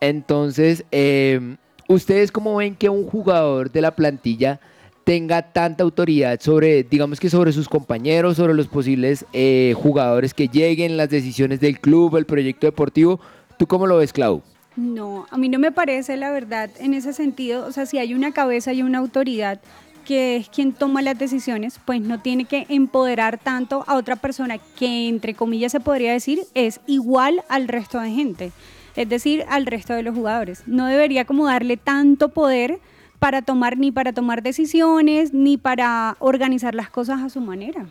[0.00, 1.56] Entonces, eh,
[1.88, 4.60] ¿ustedes cómo ven que un jugador de la plantilla
[5.04, 10.48] tenga tanta autoridad sobre, digamos que sobre sus compañeros, sobre los posibles eh, jugadores que
[10.48, 13.20] lleguen, las decisiones del club, el proyecto deportivo?
[13.58, 14.42] ¿Tú cómo lo ves, Clau?
[14.76, 17.66] No, a mí no me parece la verdad en ese sentido.
[17.66, 19.60] O sea, si hay una cabeza y una autoridad
[20.04, 24.58] que es quien toma las decisiones, pues no tiene que empoderar tanto a otra persona
[24.58, 28.52] que, entre comillas, se podría decir, es igual al resto de gente.
[28.96, 30.62] Es decir, al resto de los jugadores.
[30.66, 32.80] No debería como darle tanto poder
[33.18, 37.86] para tomar ni para tomar decisiones ni para organizar las cosas a su manera.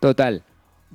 [0.00, 0.42] Total.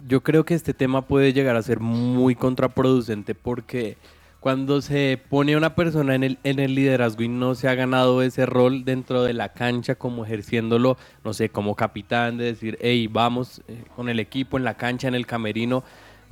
[0.07, 3.97] Yo creo que este tema puede llegar a ser muy contraproducente porque
[4.39, 8.21] cuando se pone una persona en el, en el liderazgo y no se ha ganado
[8.21, 13.07] ese rol dentro de la cancha como ejerciéndolo, no sé, como capitán, de decir, hey,
[13.07, 15.83] vamos eh, con el equipo en la cancha, en el camerino,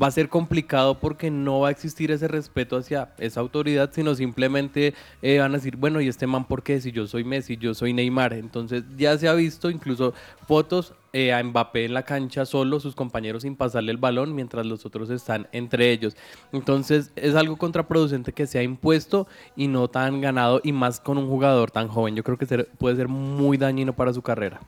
[0.01, 4.13] va a ser complicado porque no va a existir ese respeto hacia esa autoridad, sino
[4.15, 6.79] simplemente eh, van a decir, bueno, ¿y este man por qué?
[6.81, 8.33] Si yo soy Messi, yo soy Neymar.
[8.33, 10.13] Entonces ya se ha visto incluso
[10.47, 14.65] fotos eh, a Mbappé en la cancha solo, sus compañeros sin pasarle el balón, mientras
[14.67, 16.15] los otros están entre ellos.
[16.51, 21.17] Entonces es algo contraproducente que se ha impuesto y no tan ganado y más con
[21.17, 22.15] un jugador tan joven.
[22.15, 24.59] Yo creo que ser- puede ser muy dañino para su carrera.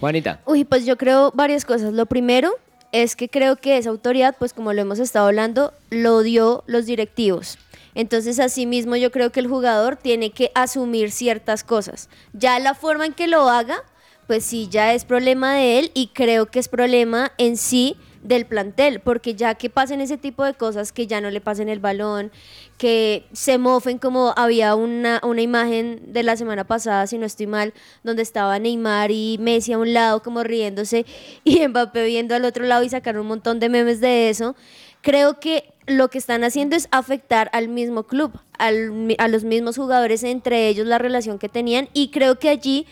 [0.00, 0.40] Juanita.
[0.46, 1.92] Uy, pues yo creo varias cosas.
[1.92, 2.50] Lo primero
[2.94, 6.86] es que creo que esa autoridad, pues como lo hemos estado hablando, lo dio los
[6.86, 7.58] directivos.
[7.96, 12.08] Entonces, asimismo, yo creo que el jugador tiene que asumir ciertas cosas.
[12.32, 13.82] Ya la forma en que lo haga,
[14.28, 18.46] pues sí, ya es problema de él y creo que es problema en sí del
[18.46, 21.78] plantel, porque ya que pasen ese tipo de cosas, que ya no le pasen el
[21.78, 22.32] balón,
[22.78, 27.46] que se mofen como había una, una imagen de la semana pasada, si no estoy
[27.46, 31.04] mal, donde estaba Neymar y Messi a un lado como riéndose
[31.44, 34.56] y Mbappé viendo al otro lado y sacaron un montón de memes de eso.
[35.02, 39.76] Creo que lo que están haciendo es afectar al mismo club, al a los mismos
[39.76, 42.86] jugadores, entre ellos la relación que tenían y creo que allí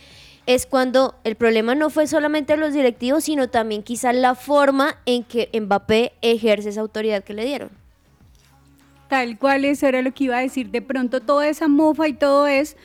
[0.47, 5.25] es cuando el problema no fue solamente los directivos, sino también quizá la forma en
[5.25, 7.71] que Mbappé ejerce esa autoridad que le dieron.
[9.09, 10.71] Tal cual eso era lo que iba a decir.
[10.71, 12.77] De pronto toda esa mofa y todo es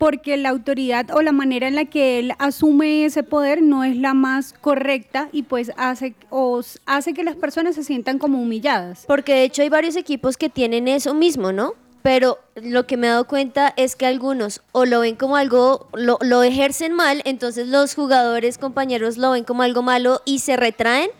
[0.00, 3.96] porque la autoridad o la manera en la que él asume ese poder no es
[3.96, 9.04] la más correcta y pues hace, o hace que las personas se sientan como humilladas.
[9.06, 11.74] Porque de hecho hay varios equipos que tienen eso mismo, ¿no?
[12.02, 15.88] Pero lo que me he dado cuenta es que algunos o lo ven como algo,
[15.92, 20.56] lo, lo ejercen mal, entonces los jugadores, compañeros lo ven como algo malo y se
[20.56, 21.10] retraen,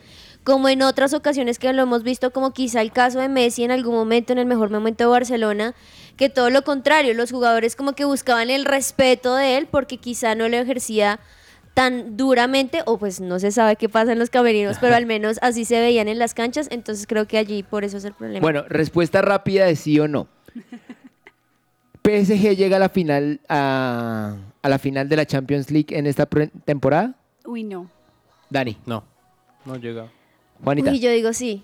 [0.43, 3.71] como en otras ocasiones que lo hemos visto, como quizá el caso de Messi en
[3.71, 5.75] algún momento, en el mejor momento de Barcelona,
[6.17, 10.35] que todo lo contrario, los jugadores como que buscaban el respeto de él porque quizá
[10.35, 11.21] no lo ejercía
[11.75, 15.39] tan duramente, o pues no se sabe qué pasa en los camerinos, pero al menos
[15.41, 18.41] así se veían en las canchas, entonces creo que allí por eso es el problema.
[18.41, 20.29] Bueno, respuesta rápida de sí o no.
[22.03, 26.27] PSG llega a la final a, a la final de la Champions League en esta
[26.65, 27.15] temporada.
[27.45, 27.91] Uy, no.
[28.49, 28.77] Dani.
[28.87, 29.05] No,
[29.65, 30.09] no llega.
[30.63, 30.91] Juanita.
[30.91, 31.63] Uy, yo digo sí.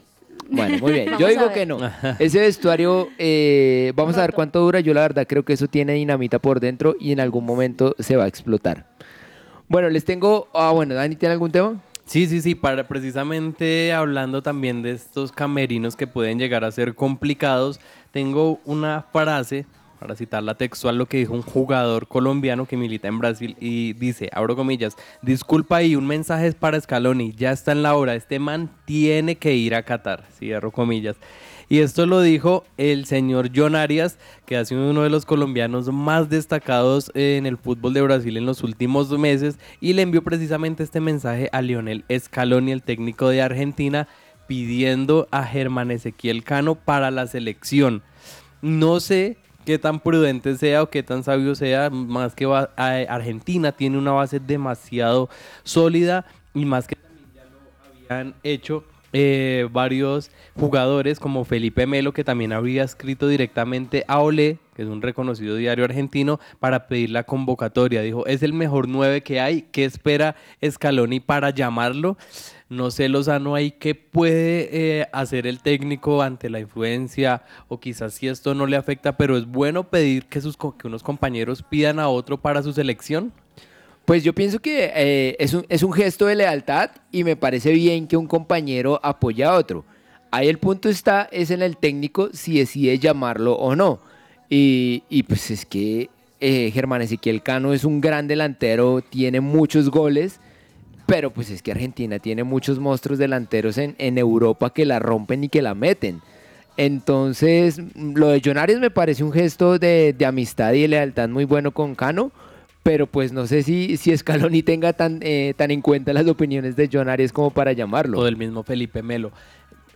[0.51, 1.11] Bueno, muy bien.
[1.19, 1.79] Yo digo que no.
[2.19, 4.81] Ese vestuario, eh, vamos a ver cuánto dura.
[4.81, 8.17] Yo la verdad creo que eso tiene dinamita por dentro y en algún momento se
[8.17, 8.87] va a explotar.
[9.69, 10.49] Bueno, les tengo...
[10.55, 11.81] Ah, bueno, Dani, ¿tiene algún tema?
[12.05, 16.95] Sí, sí, sí, para precisamente hablando también de estos camerinos que pueden llegar a ser
[16.95, 17.81] complicados,
[18.17, 19.67] tengo una frase,
[20.01, 24.31] para citarla textual, lo que dijo un jugador colombiano que milita en Brasil y dice,
[24.33, 28.39] abro comillas, disculpa y un mensaje es para Scaloni, ya está en la hora, este
[28.39, 31.17] man tiene que ir a Qatar, cierro comillas.
[31.69, 35.93] Y esto lo dijo el señor John Arias, que ha sido uno de los colombianos
[35.93, 40.85] más destacados en el fútbol de Brasil en los últimos meses y le envió precisamente
[40.85, 44.09] este mensaje a Lionel Scaloni, el técnico de Argentina,
[44.47, 48.03] pidiendo a Germán Ezequiel Cano para la selección.
[48.63, 52.99] No sé qué tan prudente sea o qué tan sabio sea, más que va- a-
[53.09, 55.29] Argentina tiene una base demasiado
[55.65, 62.13] sólida y más que también ya lo habían hecho eh, varios jugadores como Felipe Melo,
[62.13, 67.11] que también había escrito directamente a Olé, que es un reconocido diario argentino, para pedir
[67.11, 68.03] la convocatoria.
[68.03, 72.19] Dijo, es el mejor 9 que hay, ¿qué espera Scaloni para llamarlo?
[72.69, 78.15] No sé, Lozano, ahí qué puede eh, hacer el técnico ante la influencia o quizás
[78.15, 82.09] si esto no le afecta, pero es bueno pedir que, sus, unos compañeros pidan a
[82.09, 83.33] otro para su selección.
[84.05, 87.71] Pues yo pienso que eh, es, un, es un gesto de lealtad y me parece
[87.71, 89.85] bien que un compañero apoye a otro.
[90.33, 94.01] Ahí el punto está, es en el técnico si decide llamarlo o no.
[94.49, 99.89] Y, y pues es que eh, Germán Ezequiel Cano es un gran delantero, tiene muchos
[99.89, 100.41] goles
[101.07, 105.45] pero pues es que Argentina tiene muchos monstruos delanteros en, en Europa que la rompen
[105.45, 106.21] y que la meten.
[106.77, 111.45] Entonces, lo de John me parece un gesto de, de, amistad y de lealtad muy
[111.45, 112.33] bueno con Cano,
[112.83, 116.77] pero pues no sé si, si Scaloni tenga tan, eh, tan en cuenta las opiniones
[116.77, 118.19] de John como para llamarlo.
[118.19, 119.33] O del mismo Felipe Melo.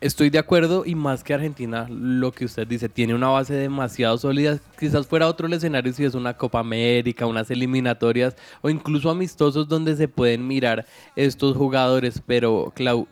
[0.00, 4.16] Estoy de acuerdo y más que Argentina, lo que usted dice, tiene una base demasiado
[4.16, 4.58] sólida.
[4.78, 9.94] Quizás fuera otro escenario si es una Copa América, unas eliminatorias o incluso amistosos donde
[9.96, 10.86] se pueden mirar
[11.16, 12.22] estos jugadores.
[12.26, 13.08] Pero, Clau,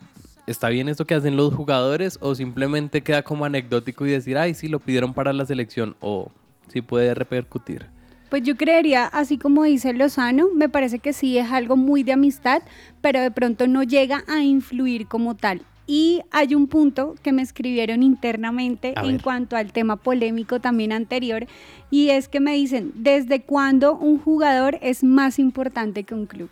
[0.47, 4.55] ¿está bien esto que hacen los jugadores o simplemente queda como anecdótico y decir, ay,
[4.55, 6.33] sí, lo pidieron para la selección o
[6.69, 7.85] si puede repercutir?
[8.31, 12.13] Pues yo creería, así como dice Lozano, me parece que sí es algo muy de
[12.13, 12.63] amistad,
[13.03, 15.67] pero de pronto no llega a influir como tal.
[15.91, 21.47] Y hay un punto que me escribieron internamente en cuanto al tema polémico también anterior,
[21.91, 26.51] y es que me dicen, ¿desde cuándo un jugador es más importante que un club?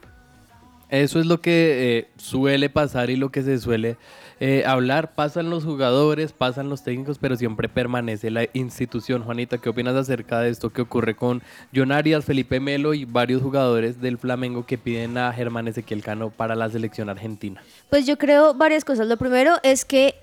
[0.89, 3.99] Eso es lo que eh, suele pasar y lo que se suele
[4.41, 5.15] eh, hablar.
[5.15, 9.23] Pasan los jugadores, pasan los técnicos, pero siempre permanece la institución.
[9.23, 11.43] Juanita, ¿qué opinas acerca de esto que ocurre con
[11.75, 16.55] John Felipe Melo y varios jugadores del Flamengo que piden a Germán Ezequiel Cano para
[16.55, 17.63] la selección argentina?
[17.91, 19.07] Pues yo creo varias cosas.
[19.07, 20.15] Lo primero es que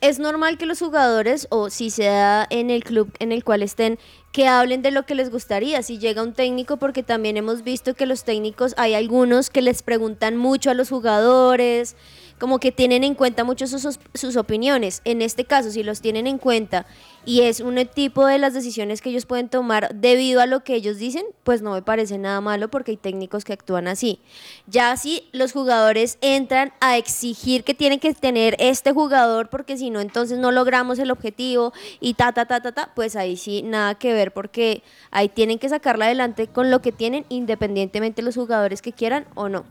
[0.00, 3.62] es normal que los jugadores, o si se da en el club en el cual
[3.62, 3.98] estén,
[4.32, 5.82] que hablen de lo que les gustaría.
[5.82, 9.82] Si llega un técnico, porque también hemos visto que los técnicos, hay algunos que les
[9.82, 11.96] preguntan mucho a los jugadores,
[12.38, 15.02] como que tienen en cuenta mucho sus, sus, opiniones.
[15.04, 16.86] En este caso, si los tienen en cuenta
[17.24, 20.74] y es un tipo de las decisiones que ellos pueden tomar debido a lo que
[20.74, 24.20] ellos dicen, pues no me parece nada malo porque hay técnicos que actúan así.
[24.66, 29.90] Ya si los jugadores entran a exigir que tienen que tener este jugador porque si
[29.90, 33.62] no, entonces no logramos el objetivo y ta, ta, ta, ta, ta, pues ahí sí
[33.62, 38.36] nada que ver porque ahí tienen que sacarla adelante con lo que tienen independientemente los
[38.36, 39.64] jugadores que quieran o no.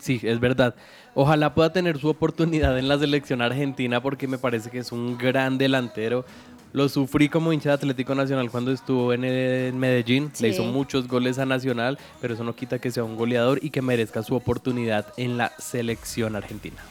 [0.00, 0.74] Sí, es verdad.
[1.14, 5.16] Ojalá pueda tener su oportunidad en la selección argentina porque me parece que es un
[5.16, 6.24] gran delantero.
[6.72, 10.30] Lo sufrí como hincha de Atlético Nacional cuando estuvo en, Medellín.
[10.40, 13.70] Le hizo muchos goles a Nacional, pero eso no quita que sea un goleador y
[13.70, 16.82] que merezca su oportunidad en la selección argentina.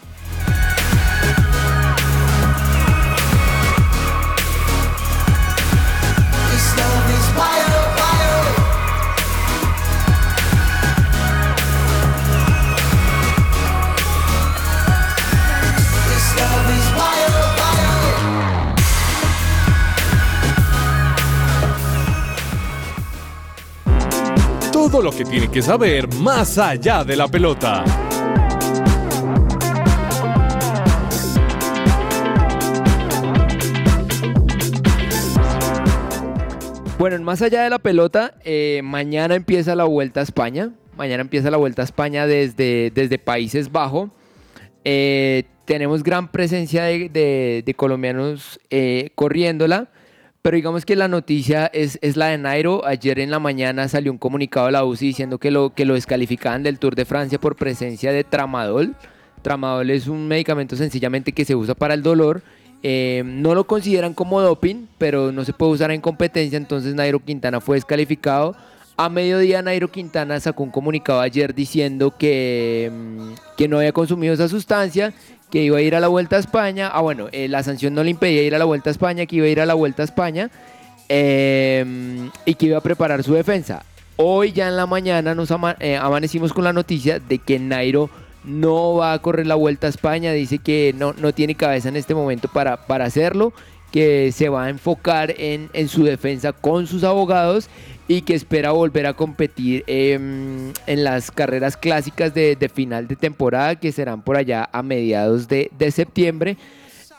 [24.91, 27.83] Todo lo que tiene que saber más allá de la pelota.
[36.99, 40.71] Bueno, más allá de la pelota, eh, mañana empieza la Vuelta a España.
[40.95, 44.11] Mañana empieza la Vuelta a España desde, desde Países Bajos.
[44.83, 49.89] Eh, tenemos gran presencia de, colombianos eh, corriéndola.
[50.46, 52.86] Pero digamos que la noticia es, es, la de Nairo.
[52.86, 55.96] Ayer en la mañana salió un comunicado de la UCI diciendo que lo, que lo
[55.96, 58.93] descalificaban del Tour de Francia por presencia de tramadol.
[59.41, 62.43] Tramadol es un medicamento sencillamente que se usa para el dolor.
[62.84, 66.58] Eh, no lo consideran como doping, pero no se puede usar en competencia.
[66.58, 68.56] Entonces Nairo Quintana fue descalificado.
[68.98, 74.36] A mediodía Nairo Quintana sacó un comunicado ayer diciendo que, mm, que no había consumido
[74.36, 75.12] esa sustancia
[75.50, 76.89] que iba a ir a la Vuelta a España.
[76.93, 79.38] Ah, bueno, eh, la sanción no le impedía ir a la Vuelta a España, que
[79.38, 80.50] iba a ir a la Vuelta a España
[81.10, 83.84] em, y que iba a preparar su defensa.
[84.18, 88.10] Hoy ya en la mañana nos eh, amanecimos con la noticia de que Nairo
[88.43, 90.32] no va a correr la Vuelta a España.
[90.32, 93.54] Dice que no, no tiene cabeza en este momento para, para hacerlo,
[93.91, 97.70] que se va a enfocar en, en su defensa con sus abogados
[98.08, 103.76] y que espera volver a competir em, en las carreras clásicas de, final de temporada
[103.76, 106.58] que serán por allá a mediados de, septiembre.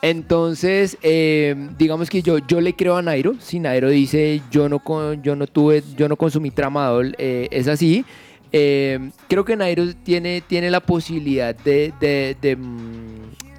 [0.02, 3.34] Entonces, em, digamos que yo, yo le creo a Nairo.
[3.40, 4.80] Si Nairo dice yo no,
[5.22, 8.04] yo no tuve, yo no consumí tramadol, eh, es así.
[8.52, 12.36] Em, creo que Nairo tiene, tiene la posibilidad de, de,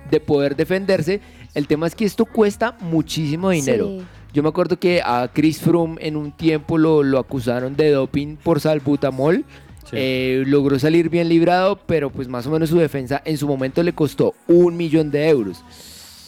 [0.09, 1.19] de poder defenderse.
[1.53, 3.99] El tema es que esto cuesta muchísimo dinero.
[3.99, 4.05] Sí.
[4.33, 8.35] Yo me acuerdo que a Chris Froome en un tiempo lo, lo acusaron de doping
[8.35, 9.45] por salbutamol.
[9.93, 13.81] Eh, logró salir bien librado, pero pues más o menos su defensa en su momento
[13.83, 15.63] le costó un millón de euros.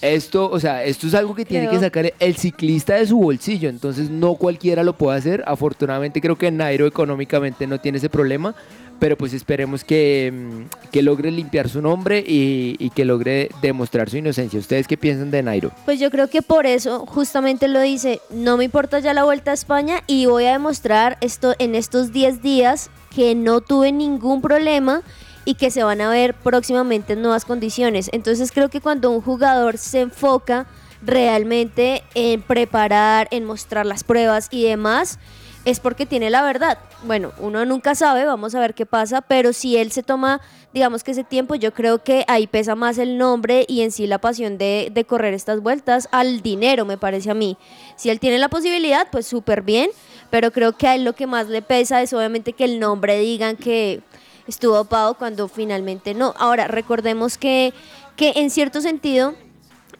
[0.01, 3.17] Esto, o sea, esto es algo que tiene Creo- que sacar el ciclista de su
[3.19, 5.43] bolsillo, entonces no cualquiera lo puede hacer.
[5.45, 8.55] Afortunadamente creo que Nairo económicamente no tiene ese problema,
[8.99, 14.17] pero pues esperemos que, mm, que logre limpiar su nombre y, que logre demostrar su
[14.17, 14.59] inocencia.
[14.59, 15.71] ¿Ustedes qué piensan de Nairo?
[15.85, 19.51] Pues yo creo que por eso justamente lo dice, no me importa ya la vuelta
[19.51, 24.41] a España y voy a demostrar esto en estos 10 días que no tuve ningún
[24.41, 25.03] problema
[25.45, 28.09] y que se van a ver próximamente en nuevas condiciones.
[28.11, 30.67] Entonces creo que cuando un jugador se enfoca
[31.01, 35.19] realmente en preparar, en mostrar las pruebas y demás,
[35.65, 36.77] es porque tiene la verdad.
[37.03, 40.41] Bueno, uno nunca sabe, vamos a ver qué pasa, pero si él se toma,
[40.73, 44.07] digamos que ese tiempo, yo creo que ahí pesa más el nombre y en sí
[44.07, 47.57] la pasión de, correr estas vueltas al dinero, me parece a mí.
[47.95, 49.89] Si él tiene la posibilidad, pues súper bien,
[50.29, 53.19] pero creo que a él lo que más le pesa es obviamente que el nombre
[53.19, 54.01] digan que
[54.47, 56.33] estuvo dopado cuando finalmente no.
[56.37, 57.73] Ahora, recordemos que,
[58.15, 59.35] que en cierto sentido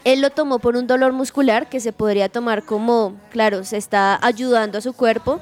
[0.03, 4.17] él lo tomó por un dolor muscular que se podría tomar como, claro, se está
[4.21, 5.39] ayudando a su cuerpo,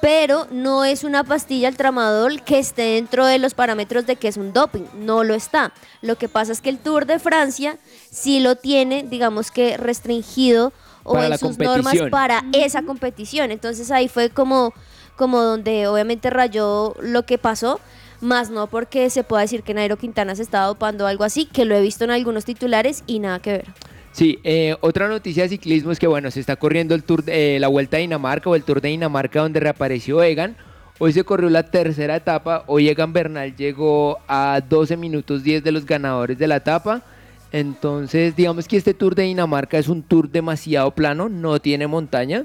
[0.00, 4.28] pero no es una pastilla el tramadol que esté dentro de los parámetros de que
[4.28, 5.72] es un doping, no lo está.
[6.02, 7.78] Lo que pasa es que el Tour de Francia
[8.10, 10.74] sí lo tiene, digamos que restringido
[11.04, 13.50] o Para en sus normas para esa competición.
[13.50, 14.74] Entonces ahí fue como,
[15.16, 17.80] como donde obviamente rayó lo que pasó,
[18.20, 21.46] más no porque se pueda decir que Nairo Quintana se está dopando o algo así,
[21.46, 23.93] que lo he visto en algunos titulares y nada que ver.
[24.14, 27.58] Sí, eh, otra noticia de ciclismo es que bueno, se está corriendo el Tour, eh,
[27.58, 30.56] la Vuelta a Dinamarca o el Tour de Dinamarca donde reapareció Egan.
[31.00, 35.72] Hoy se corrió la tercera etapa, hoy Egan Bernal llegó a 12 minutos 10 de
[35.72, 37.02] los ganadores de la etapa.
[37.50, 42.44] Entonces, digamos que este Tour de Dinamarca es un tour demasiado plano, no tiene montaña.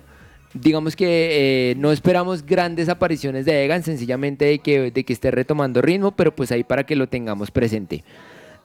[0.55, 5.30] Digamos que eh, no esperamos grandes apariciones de Egan, sencillamente de que, de que esté
[5.30, 8.03] retomando ritmo, pero pues ahí para que lo tengamos presente.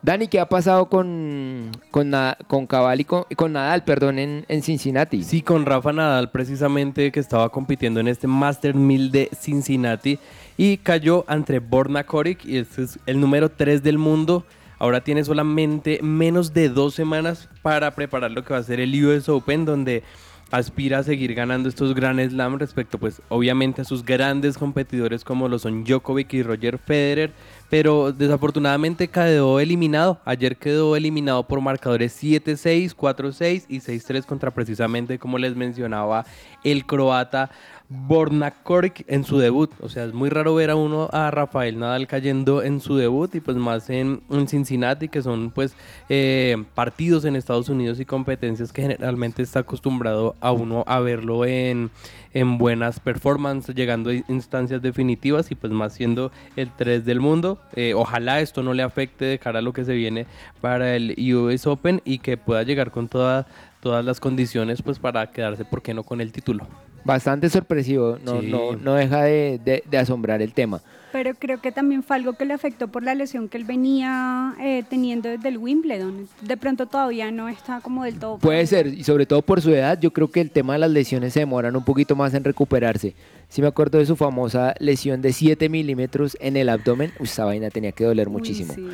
[0.05, 2.13] Dani, ¿qué ha pasado con, con,
[2.47, 5.25] con Cabal y con, Nadal, perdón, en, en Cincinnati?
[5.25, 10.19] Sí, con Rafa Nadal precisamente que estaba compitiendo en este Master 1000 de Cincinnati
[10.59, 14.45] y cayó ante Borna Koric y este es el número 3 del mundo.
[14.79, 19.07] Ahora tiene solamente menos de dos semanas para preparar lo que va a ser el
[19.07, 20.03] US Open donde
[20.51, 25.49] aspira a seguir ganando estos Grand Slam respecto pues obviamente a sus grandes competidores como
[25.49, 27.33] lo son Djokovic y Roger Federer,
[27.75, 30.21] pero desafortunadamente quedó eliminado.
[30.25, 36.25] Ayer quedó eliminado por marcadores 7-6, 4-6 y 6-3 contra precisamente como les mencionaba
[36.63, 37.51] el croata
[37.89, 39.71] Borna Koric en su debut.
[39.81, 43.35] O sea, es muy raro ver a uno a Rafael Nadal cayendo en su debut
[43.35, 45.77] y pues más en, en Cincinnati, que son pues
[46.09, 51.45] eh, partidos en Estados Unidos y competencias que generalmente está acostumbrado a uno a verlo
[51.45, 51.91] en,
[52.33, 57.59] en buenas performances, llegando a instancias definitivas y pues más siendo el 3 del mundo.
[57.77, 60.27] Eh, ojalá esto no le afecte de cara a lo que se viene
[60.61, 63.47] para el US Open y que pueda llegar con toda-
[63.81, 66.67] todas las condiciones pues para quedarse, ¿por qué no?, con el título.
[67.05, 68.49] Bastante sorpresivo, no, Sí.
[68.51, 70.81] no, no deja de, de- de asombrar el tema.
[71.13, 74.55] Pero creo que también fue algo que le afectó por la lesión que él venía
[74.61, 76.27] eh, teniendo desde el Wimbledon.
[76.41, 78.39] De pronto todavía no está como del todo.
[78.39, 80.91] Puede ser, y sobre todo por su edad, yo creo que el tema de las
[80.91, 83.15] lesiones se demoran un poquito más en recuperarse.
[83.49, 87.13] Sí me acuerdo de su famosa lesión de 7 milímetros en el abdomen.
[87.21, 88.75] Uy, esa vaina tenía que doler muchísimo.
[88.75, 88.89] sí.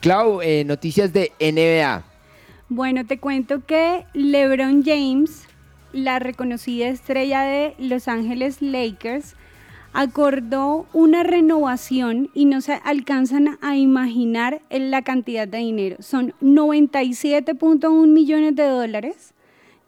[0.00, 2.02] Clau, eh, noticias de NBA.
[2.68, 5.44] Bueno, te cuento que LeBron James,
[5.92, 9.36] la reconocida estrella de Los Ángeles Lakers,
[9.92, 15.96] acordó una renovación y no se alcanzan a imaginar la cantidad de dinero.
[16.00, 19.34] Son 97.1 millones de dólares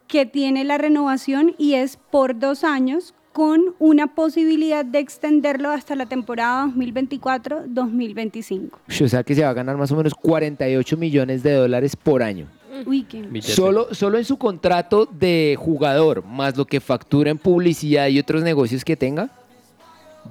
[0.06, 5.96] que tiene la renovación y es por dos años con una posibilidad de extenderlo hasta
[5.96, 8.60] la temporada 2024-2025.
[8.88, 11.96] Uy, O sea que se va a ganar más o menos 48 millones de dólares
[11.96, 12.46] por año.
[12.86, 13.42] Uy, qué...
[13.42, 18.42] Solo, solo en su contrato de jugador, más lo que factura en publicidad y otros
[18.42, 19.30] negocios que tenga,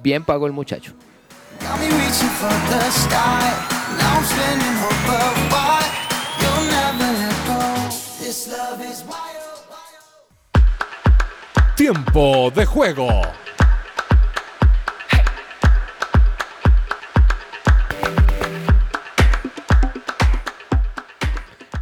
[0.02, 0.92] bien pago el muchacho.
[1.60, 2.28] Got me reaching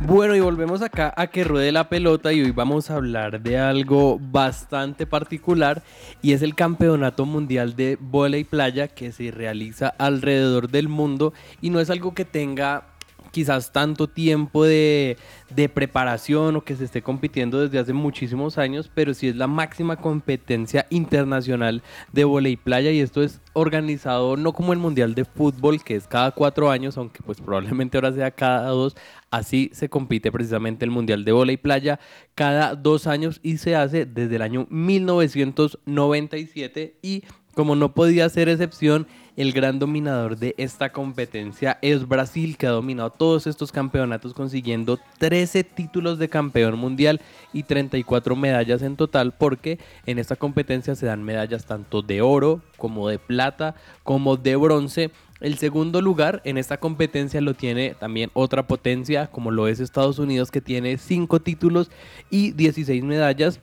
[0.04, 3.56] Bueno, y volvemos acá a que ruede la pelota y hoy vamos a hablar de
[3.56, 5.84] algo bastante particular
[6.20, 11.70] y es el Campeonato Mundial de Volei Playa que se realiza alrededor del mundo y
[11.70, 12.88] no es algo que tenga
[13.30, 15.16] quizás tanto tiempo de,
[15.50, 19.46] de, preparación o que se esté compitiendo desde hace muchísimos años, pero sí es la
[19.46, 21.82] máxima competencia internacional
[22.12, 26.06] de volei playa y esto es organizado no como el Mundial de Fútbol, que es
[26.06, 28.96] cada cuatro años, aunque pues probablemente ahora sea cada dos,
[29.32, 31.98] así se compite precisamente el Mundial de Volei Playa
[32.36, 37.24] cada dos años y se hace desde el año 1997 y
[37.54, 39.06] como no podía ser excepción,
[39.36, 44.98] el gran dominador de esta competencia es Brasil, que ha dominado todos estos campeonatos consiguiendo
[45.18, 47.20] 13 títulos de campeón mundial
[47.52, 52.62] y 34 medallas en total, porque en esta competencia se dan medallas tanto de oro
[52.78, 55.10] como de plata como de bronce.
[55.42, 60.20] El segundo lugar en esta competencia lo tiene también otra potencia, como lo es Estados
[60.20, 61.90] Unidos, que tiene 5 títulos
[62.30, 63.60] y 16 medallas.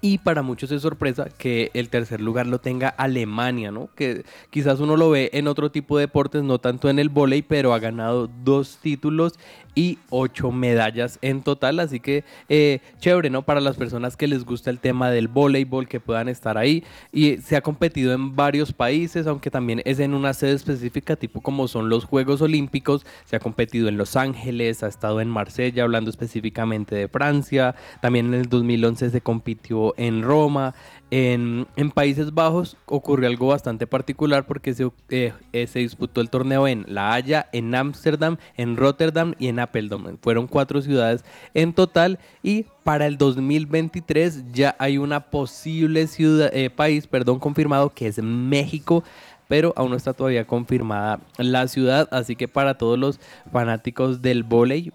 [0.00, 3.88] Y para muchos es sorpresa que el tercer lugar lo tenga Alemania, ¿no?
[3.96, 7.42] Que quizás uno lo ve en otro tipo de deportes, no tanto en el vóley,
[7.42, 9.34] pero ha ganado dos títulos
[9.74, 11.80] y ocho medallas en total.
[11.80, 13.42] Así que eh, chévere, ¿no?
[13.42, 16.84] Para las personas que les gusta el tema del voleibol, que puedan estar ahí.
[17.12, 21.40] Y se ha competido en varios países, aunque también es en una sede específica, tipo
[21.40, 23.06] como son los Juegos Olímpicos.
[23.24, 27.74] Se ha competido en Los Ángeles, ha estado en Marsella, hablando específicamente de Francia.
[28.00, 30.74] También en el 2011 se compitió en Roma.
[31.14, 36.66] En, Países Bajos ocurrió algo bastante particular porque se, eh, eh, se disputó el torneo
[36.66, 40.18] en La Haya, en Ámsterdam, en Rotterdam y en Apeldoorn.
[40.22, 46.70] Fueron cuatro ciudades en total y para el 2023 ya hay una posible ciudad, eh,
[46.70, 49.04] país perdón, confirmado que es México
[49.52, 53.20] pero aún no está todavía confirmada la ciudad, así que para todos los
[53.52, 54.94] fanáticos del vóley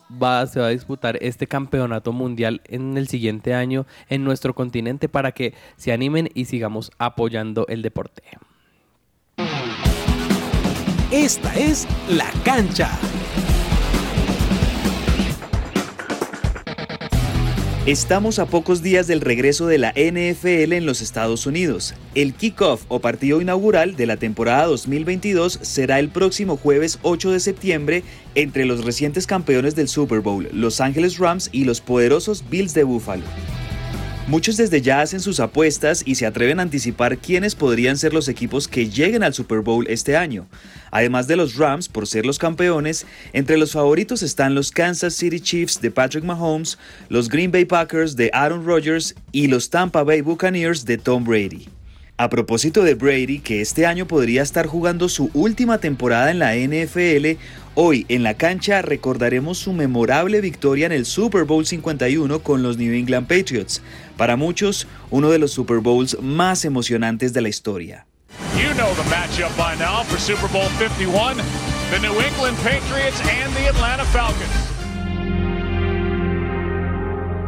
[0.49, 5.31] se va a disputar este campeonato mundial en el siguiente año en nuestro continente para
[5.31, 8.23] que se animen y sigamos apoyando el deporte.
[11.11, 12.89] Esta es la cancha.
[17.87, 21.93] Estamos a pocos días del regreso de la NFL en los Estados Unidos.
[22.15, 27.39] El kickoff o partido inaugural de la temporada 2022 será el próximo jueves 8 de
[27.39, 28.03] septiembre
[28.35, 32.83] entre los recientes campeones del Super Bowl, Los Angeles Rams y los poderosos Bills de
[32.83, 33.23] Buffalo.
[34.27, 38.27] Muchos desde ya hacen sus apuestas y se atreven a anticipar quiénes podrían ser los
[38.27, 40.49] equipos que lleguen al Super Bowl este año.
[40.91, 45.39] Además de los Rams por ser los campeones, entre los favoritos están los Kansas City
[45.39, 50.19] Chiefs de Patrick Mahomes, los Green Bay Packers de Aaron Rodgers y los Tampa Bay
[50.19, 51.76] Buccaneers de Tom Brady.
[52.19, 56.55] A propósito de Brady, que este año podría estar jugando su última temporada en la
[56.55, 57.39] NFL,
[57.75, 62.79] hoy en la cancha recordaremos su memorable victoria en el Super Bowl 51 con los
[62.79, 63.83] New England Patriots,
[64.17, 68.07] para muchos uno de los Super Bowls más emocionantes de la historia.
[68.55, 71.37] You know the matchup by now for Super Bowl 51,
[71.91, 74.76] the New England Patriots and the Atlanta Falcons.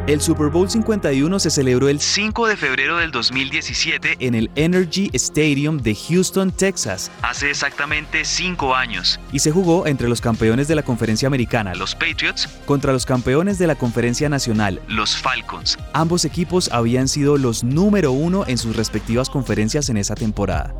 [0.09, 5.11] El Super Bowl 51 se celebró el 5 de febrero del 2017 en el Energy
[5.13, 10.73] Stadium de Houston, Texas, hace exactamente 5 años, y se jugó entre los campeones de
[10.73, 15.77] la conferencia americana, los Patriots, contra los campeones de la conferencia nacional, los Falcons.
[15.93, 20.73] Ambos equipos habían sido los número uno en sus respectivas conferencias en esa temporada.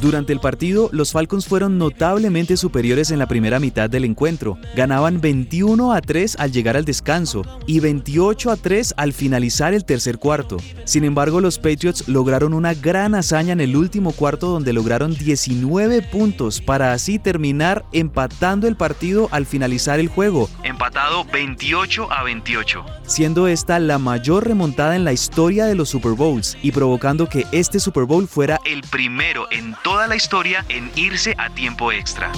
[0.00, 4.56] Durante el partido, los Falcons fueron notablemente superiores en la primera mitad del encuentro.
[4.76, 9.84] Ganaban 21 a 3 al llegar al descanso y 28 a 3 al finalizar el
[9.84, 10.56] tercer cuarto.
[10.84, 16.02] Sin embargo, los Patriots lograron una gran hazaña en el último cuarto donde lograron 19
[16.02, 20.48] puntos para así terminar empatando el partido al finalizar el juego.
[20.62, 22.84] Empatado 28 a 28.
[23.04, 27.46] Siendo esta la mayor remontada en la historia de los Super Bowls y provocando que
[27.52, 32.30] este Super Bowl fuera el primero en toda la historia en irse a tiempo extra.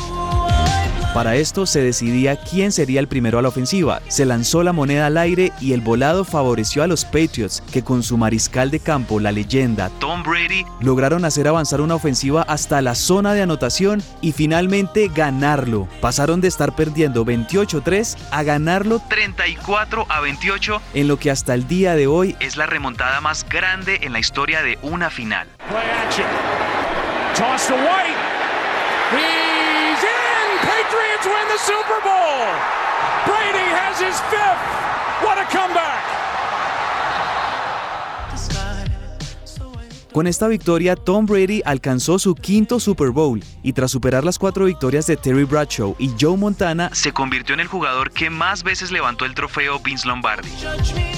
[1.14, 4.00] Para esto se decidía quién sería el primero a la ofensiva.
[4.06, 8.04] Se lanzó la moneda al aire y el volado favoreció a los Patriots, que con
[8.04, 12.94] su mariscal de campo, la leyenda Tom Brady, lograron hacer avanzar una ofensiva hasta la
[12.94, 15.88] zona de anotación y finalmente ganarlo.
[16.00, 21.66] Pasaron de estar perdiendo 28-3 a ganarlo 34 a 28 en lo que hasta el
[21.66, 25.48] día de hoy es la remontada más grande en la historia de una final.
[31.22, 32.48] Super Bowl.
[33.26, 34.64] Brady has his fifth.
[35.22, 36.00] What a comeback.
[40.12, 44.64] Con esta victoria, Tom Brady alcanzó su quinto Super Bowl y tras superar las cuatro
[44.64, 48.90] victorias de Terry Bradshaw y Joe Montana, se convirtió en el jugador que más veces
[48.90, 50.50] levantó el trofeo Vince Lombardi.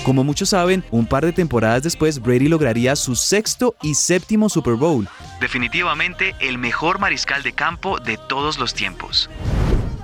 [0.05, 4.74] Como muchos saben, un par de temporadas después, Brady lograría su sexto y séptimo Super
[4.74, 5.09] Bowl.
[5.40, 9.30] Definitivamente el mejor mariscal de campo de todos los tiempos.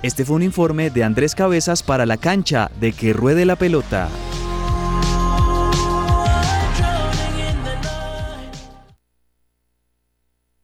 [0.01, 4.09] Este fue un informe de Andrés Cabezas para la cancha de Que Ruede la Pelota.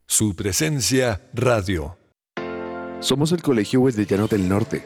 [0.07, 1.97] Su presencia radio.
[3.01, 4.85] Somos el Colegio Wesleyano del Norte.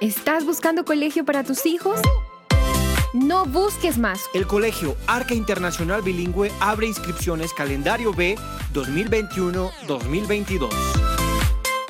[0.00, 2.00] ¿Estás buscando colegio para tus hijos?
[3.12, 4.20] No busques más.
[4.34, 8.36] El Colegio Arca Internacional Bilingüe abre inscripciones calendario B
[8.74, 11.15] 2021-2022.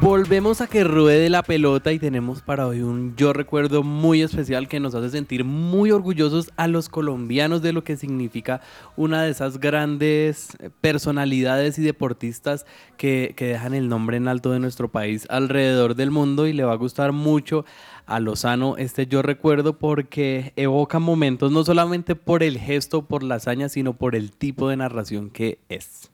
[0.00, 4.68] Volvemos a que ruede la pelota y tenemos para hoy un yo recuerdo muy especial
[4.68, 8.60] que nos hace sentir muy orgullosos a los colombianos de lo que significa
[8.96, 12.66] una de esas grandes eh, personalidades y deportistas
[12.98, 16.64] que, que dejan el nombre en alto de nuestro país alrededor del mundo y le
[16.64, 17.64] va a gustar mucho
[18.04, 23.36] a Lozano este yo recuerdo porque evoca momentos no solamente por el gesto, por la
[23.36, 26.10] hazaña, sino por el tipo de narración que es.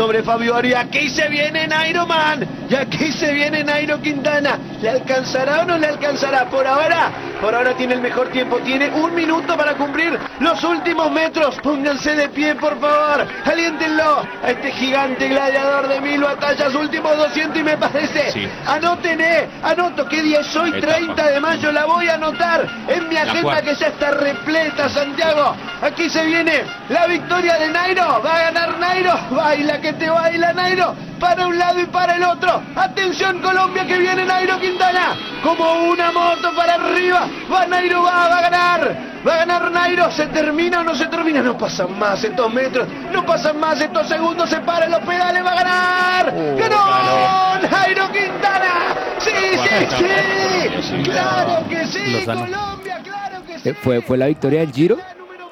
[0.00, 0.80] Sobre Fabio Aria.
[0.80, 2.48] Aquí se viene Nairo Man.
[2.70, 4.58] Y aquí se viene Nairo Quintana.
[4.80, 6.46] ¿Le alcanzará o no le alcanzará?
[6.46, 8.56] Por ahora, por ahora tiene el mejor tiempo.
[8.60, 11.56] Tiene un minuto para cumplir los últimos metros.
[11.62, 13.26] Pónganse de pie, por favor.
[13.44, 16.74] Aliéntenlo a este gigante gladiador de mil batallas.
[16.74, 18.48] Últimos 200 y me parece.
[18.66, 19.48] Anoten, eh.
[19.62, 20.08] Anoto.
[20.08, 20.70] ¿Qué día es hoy?
[20.70, 20.94] Etapa.
[20.94, 21.72] 30 de mayo.
[21.72, 25.54] La voy a anotar en mi agenda que ya está repleta, Santiago.
[25.82, 28.22] Aquí se viene la victoria de Nairo.
[28.24, 29.12] Va a ganar Nairo.
[29.30, 30.94] Baila que te baila Nairo.
[31.18, 32.62] Para un lado y para el otro.
[32.74, 35.16] Atención Colombia que viene Nairo Quintana.
[35.42, 37.28] Como una moto para arriba.
[37.52, 38.96] Va Nairo, va, va a ganar.
[39.26, 40.10] Va a ganar Nairo.
[40.10, 41.42] ¿Se termina o no se termina?
[41.42, 42.88] No pasan más estos metros.
[43.12, 44.48] No pasan más estos segundos.
[44.48, 45.44] Se paran los pedales.
[45.44, 46.34] Va a ganar.
[46.56, 47.68] ¡Ganó!
[47.70, 48.94] Nairo Quintana.
[49.18, 51.02] Sí, sí, sí.
[51.02, 52.10] Claro que sí.
[52.12, 52.40] Lozano.
[52.40, 53.68] Colombia, claro que sí.
[53.68, 54.96] Eh, ¿Fue, ¿Fue la victoria del Giro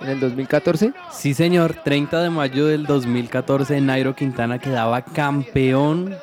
[0.01, 0.93] en el 2014?
[1.13, 1.75] Sí, señor.
[1.85, 6.15] 30 de mayo del 2014, Nairo Quintana quedaba campeón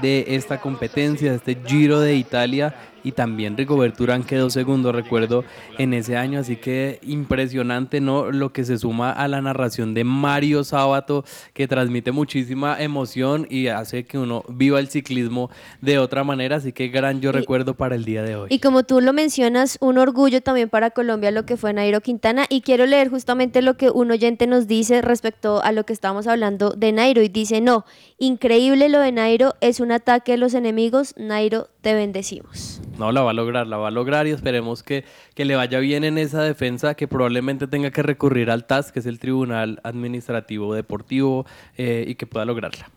[0.00, 2.74] de esta competencia, de este Giro de Italia.
[3.04, 5.44] Y también Rigoberto Urán quedó segundo, recuerdo,
[5.78, 6.40] en ese año.
[6.40, 8.30] Así que impresionante, ¿no?
[8.30, 13.68] Lo que se suma a la narración de Mario Sábato, que transmite muchísima emoción y
[13.68, 15.50] hace que uno viva el ciclismo
[15.80, 16.56] de otra manera.
[16.56, 18.48] Así que gran yo recuerdo para el día de hoy.
[18.50, 22.46] Y como tú lo mencionas, un orgullo también para Colombia lo que fue Nairo Quintana.
[22.48, 26.26] Y quiero leer justamente lo que un oyente nos dice respecto a lo que estábamos
[26.26, 27.22] hablando de Nairo.
[27.22, 27.84] Y dice, no,
[28.18, 31.14] increíble lo de Nairo, es un ataque de los enemigos.
[31.16, 32.80] Nairo, te bendecimos.
[32.96, 35.04] No, la va a lograr, la va a lograr y esperemos que,
[35.34, 39.00] que le vaya bien en esa defensa, que probablemente tenga que recurrir al TAS, que
[39.00, 41.44] es el Tribunal Administrativo Deportivo,
[41.76, 42.88] eh, y que pueda lograrla.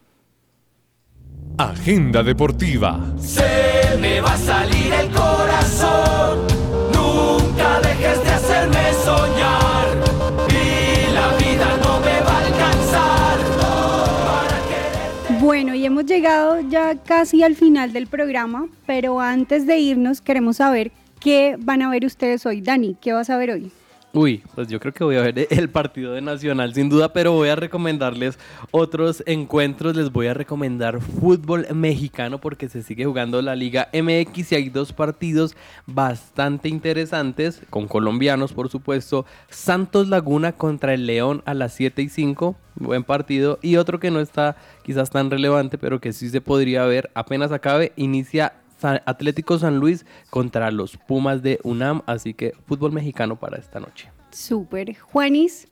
[1.58, 3.14] Agenda deportiva.
[3.18, 6.46] Se me va a salir el corazón.
[6.94, 9.35] Nunca dejes de hacerme soñar.
[16.06, 21.82] Llegado ya casi al final del programa, pero antes de irnos queremos saber qué van
[21.82, 22.62] a ver ustedes hoy.
[22.62, 23.72] Dani, ¿qué vas a ver hoy?
[24.16, 27.34] Uy, pues yo creo que voy a ver el partido de Nacional sin duda, pero
[27.34, 28.40] voy a recomendarles
[28.72, 29.94] otros encuentros.
[29.94, 34.70] Les voy a recomendar fútbol mexicano porque se sigue jugando la Liga MX y hay
[34.70, 39.26] dos partidos bastante interesantes con colombianos, por supuesto.
[39.50, 43.60] Santos Laguna contra el León a las 7 y 5, buen partido.
[43.62, 47.52] Y otro que no está quizás tan relevante, pero que sí se podría ver apenas
[47.52, 53.58] acabe, inicia Atlético San Luis contra los Pumas de UNAM, así que fútbol mexicano para
[53.58, 54.10] esta noche.
[54.32, 54.98] Súper.
[55.00, 55.68] Juanis.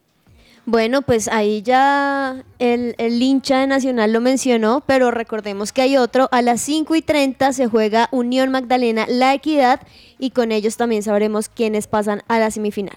[0.66, 5.98] Bueno, pues ahí ya el, el, hincha de Nacional lo mencionó, pero recordemos que hay
[5.98, 6.30] otro.
[6.32, 9.82] A las 5 y 30 se juega Unión Magdalena La Equidad
[10.20, 12.96] y con ellos también sabremos quiénes pasan a la semifinal.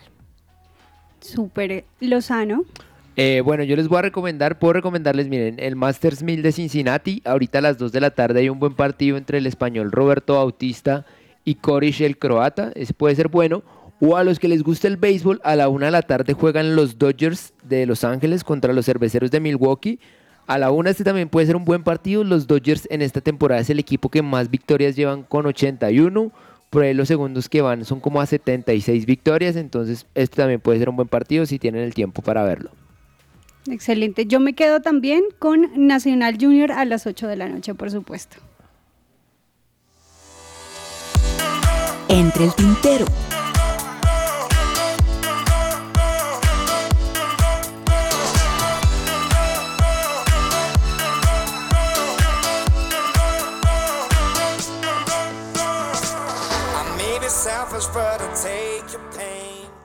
[1.21, 1.85] Súper.
[1.99, 2.65] Lozano.
[3.19, 7.23] Eh, bueno, yo les voy a recomendar, puedo recomendarles, miren, el Masters 1000 de Cincinnati.
[7.25, 10.35] Ahorita a las 2 de la tarde hay un buen partido entre el español Roberto
[10.35, 11.07] Bautista
[11.43, 12.73] y Korish el croata.
[12.75, 13.63] Ese puede ser bueno.
[14.01, 16.77] O a los que les gusta el béisbol, a la 1 de la tarde juegan
[16.77, 19.99] los Dodgers de Los Ángeles contra los cerveceros de Milwaukee.
[20.47, 22.23] A la 1 este también puede ser un buen partido.
[22.23, 26.31] Los Dodgers en esta temporada es el equipo que más victorias llevan con 81.
[26.69, 29.57] Por ahí los segundos que van son como a 76 victorias.
[29.57, 32.73] Entonces este también puede ser un buen partido si tienen el tiempo para verlo.
[33.69, 34.27] Excelente.
[34.27, 38.37] Yo me quedo también con Nacional Junior a las 8 de la noche, por supuesto.
[42.09, 43.07] Entre el tintero.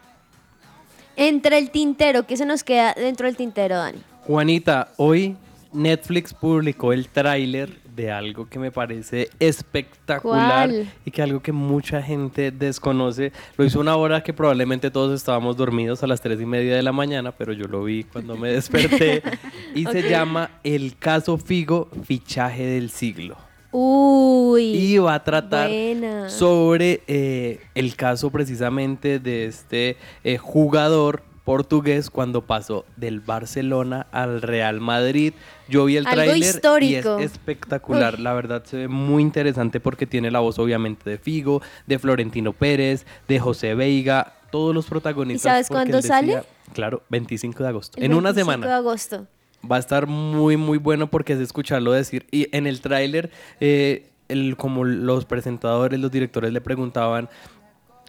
[1.16, 4.00] Entre el tintero, ¿qué se nos queda dentro del tintero, Dani?
[4.26, 5.38] Juanita, hoy
[5.72, 10.70] Netflix publicó el tráiler de algo que me parece espectacular
[11.04, 13.32] y que algo que mucha gente desconoce.
[13.56, 16.82] Lo hizo una hora que probablemente todos estábamos dormidos a las tres y media de
[16.82, 19.22] la mañana, pero yo lo vi cuando me desperté
[19.74, 23.36] y se llama El caso Figo, fichaje del siglo.
[23.72, 24.64] Uy.
[24.74, 25.70] Y va a tratar
[26.28, 34.42] sobre eh, el caso precisamente de este eh, jugador portugués cuando pasó del Barcelona al
[34.42, 35.34] Real Madrid.
[35.70, 36.36] Yo vi el tráiler
[36.82, 38.18] y es espectacular.
[38.18, 42.52] La verdad se ve muy interesante porque tiene la voz obviamente de Figo, de Florentino
[42.52, 45.44] Pérez, de José Veiga, todos los protagonistas.
[45.44, 46.42] ¿Y sabes cuándo sale?
[46.72, 47.98] Claro, 25 de agosto.
[48.00, 48.66] en una semana.
[48.66, 49.26] 25 de agosto.
[49.70, 52.26] Va a estar muy, muy bueno porque es escucharlo decir.
[52.30, 54.10] Y en el tráiler, eh,
[54.56, 57.28] como los presentadores, los directores le preguntaban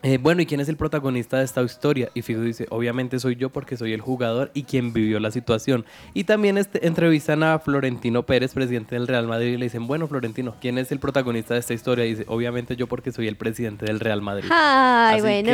[0.03, 2.09] eh, bueno, ¿y quién es el protagonista de esta historia?
[2.13, 5.85] Y Figo dice, obviamente soy yo porque soy el jugador y quien vivió la situación.
[6.13, 10.07] Y también este, entrevistan a Florentino Pérez, presidente del Real Madrid, y le dicen, bueno,
[10.07, 12.05] Florentino, ¿quién es el protagonista de esta historia?
[12.05, 14.49] Y dice, obviamente yo porque soy el presidente del Real Madrid.
[14.51, 15.51] Ay, bueno,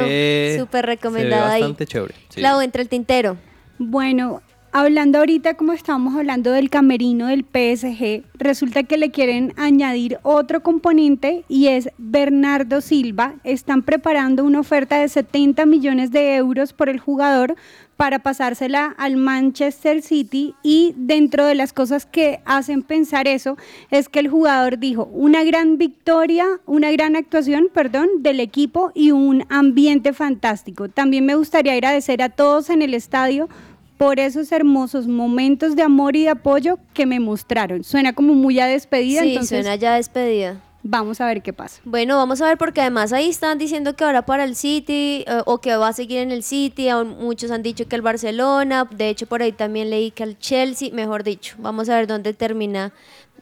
[0.58, 2.16] súper recomendado bastante chévere.
[2.30, 2.42] Sí.
[2.64, 3.38] entre el tintero.
[3.78, 4.42] Bueno,
[4.74, 10.62] Hablando ahorita, como estábamos hablando del camerino del PSG, resulta que le quieren añadir otro
[10.62, 13.36] componente y es Bernardo Silva.
[13.44, 17.56] Están preparando una oferta de 70 millones de euros por el jugador
[17.96, 23.58] para pasársela al Manchester City y dentro de las cosas que hacen pensar eso
[23.90, 29.12] es que el jugador dijo una gran victoria, una gran actuación, perdón, del equipo y
[29.12, 30.90] un ambiente fantástico.
[30.90, 33.50] También me gustaría agradecer a todos en el estadio
[33.98, 37.84] por esos hermosos momentos de amor y de apoyo que me mostraron.
[37.84, 39.22] Suena como muy a despedida.
[39.22, 40.62] Sí, suena ya despedida.
[40.84, 41.82] Vamos a ver qué pasa.
[41.84, 45.42] Bueno, vamos a ver porque además ahí están diciendo que ahora para el City eh,
[45.46, 48.88] o que va a seguir en el City, aún muchos han dicho que el Barcelona,
[48.90, 51.56] de hecho por ahí también leí que el Chelsea, mejor dicho.
[51.60, 52.94] Vamos a ver dónde termina,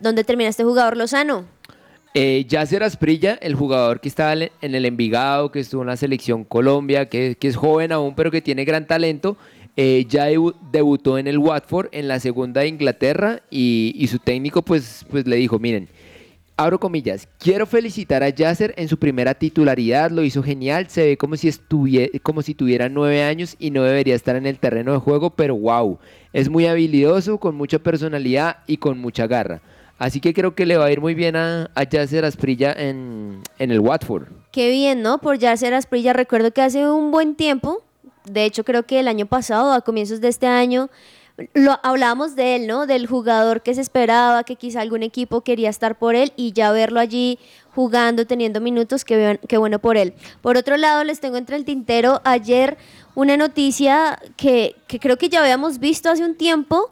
[0.02, 1.46] dónde termina este jugador Lozano.
[2.16, 6.46] Eh, Yasser Asprilla, el jugador que estaba en el Envigado, que estuvo en la selección
[6.46, 9.38] Colombia, que, que es joven aún, pero que tiene gran talento,
[9.78, 10.28] eh, ya
[10.72, 15.36] debutó en el Watford en la segunda de Inglaterra y, su técnico pues, pues le
[15.36, 15.90] dijo, miren,
[16.56, 21.18] abro comillas, quiero felicitar a Yasser en su primera titularidad, lo hizo genial, se ve
[21.18, 21.52] como si,
[22.24, 25.58] como si tuviera nueve años y no debería estar en el terreno de juego, pero
[25.58, 26.00] wow,
[26.32, 29.62] es muy habilidoso, con mucha personalidad y con mucha garra.
[29.98, 31.82] Así que creo que le va a ir muy bien a, a
[32.26, 34.28] Asprilla en, en el Watford.
[34.52, 35.20] Qué bien, ¿no?
[35.20, 37.82] Por Yasser Asprilla, recuerdo que hace un buen tiempo
[38.30, 40.90] de hecho creo que el año pasado, a comienzos de este año,
[41.54, 42.88] lo hablábamos de él, ¿no?
[42.88, 46.72] Del jugador que se esperaba, que quizá algún equipo quería estar por él y ya
[46.72, 47.40] verlo allí
[47.76, 50.14] jugando, teniendo minutos, qué, bien- qué bueno por él.
[50.42, 52.78] Por otro lado, les tengo entre el tintero ayer
[53.14, 56.92] una noticia que, que creo que ya habíamos visto hace un tiempo,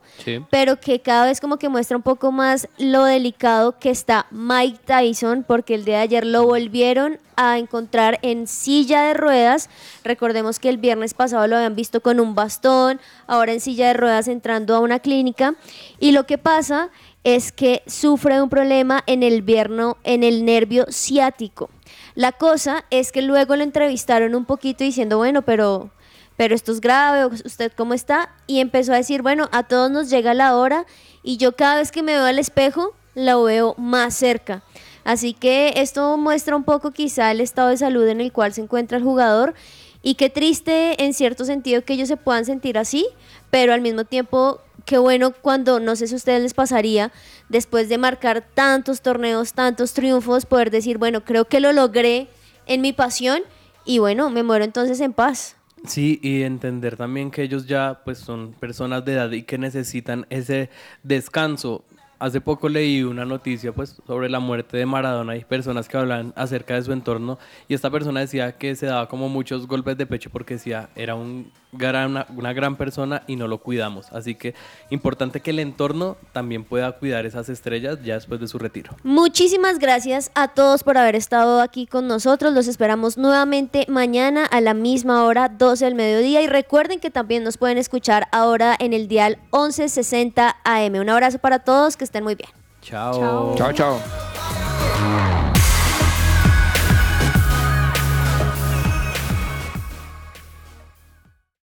[0.49, 4.79] pero que cada vez como que muestra un poco más lo delicado que está Mike
[4.85, 9.69] Tyson, porque el día de ayer lo volvieron a encontrar en silla de ruedas.
[10.05, 13.93] Recordemos que el viernes pasado lo habían visto con un bastón, ahora en silla de
[13.95, 15.55] ruedas entrando a una clínica.
[15.99, 16.89] Y lo que pasa
[17.23, 21.69] es que sufre un problema en el, vierno, en el nervio ciático.
[22.15, 25.91] La cosa es que luego lo entrevistaron un poquito diciendo, bueno, pero
[26.35, 28.35] pero esto es grave, ¿usted cómo está?
[28.47, 30.85] Y empezó a decir, bueno, a todos nos llega la hora
[31.21, 34.63] y yo cada vez que me veo al espejo, lo veo más cerca.
[35.03, 38.61] Así que esto muestra un poco quizá el estado de salud en el cual se
[38.61, 39.53] encuentra el jugador
[40.01, 43.07] y qué triste en cierto sentido que ellos se puedan sentir así,
[43.51, 47.11] pero al mismo tiempo qué bueno cuando, no sé si a ustedes les pasaría,
[47.49, 52.27] después de marcar tantos torneos, tantos triunfos, poder decir, bueno, creo que lo logré
[52.65, 53.41] en mi pasión
[53.85, 55.57] y bueno, me muero entonces en paz.
[55.85, 60.25] Sí, y entender también que ellos ya pues son personas de edad y que necesitan
[60.29, 60.69] ese
[61.03, 61.83] descanso.
[62.19, 66.31] Hace poco leí una noticia pues sobre la muerte de Maradona y personas que hablan
[66.37, 70.05] acerca de su entorno y esta persona decía que se daba como muchos golpes de
[70.05, 74.07] pecho porque decía era un gran, una, una gran persona y no lo cuidamos.
[74.11, 74.55] Así que
[74.89, 78.95] importante que el entorno también pueda cuidar esas estrellas ya después de su retiro.
[79.03, 82.53] Muchísimas gracias a todos por haber estado aquí con nosotros.
[82.53, 86.41] Los esperamos nuevamente mañana a la misma hora, 12 del mediodía.
[86.41, 90.93] Y recuerden que también nos pueden escuchar ahora en el dial 1160 AM.
[90.95, 92.49] Un abrazo para todos, que estén muy bien.
[92.81, 93.55] Chao.
[93.55, 95.32] Chao, chao.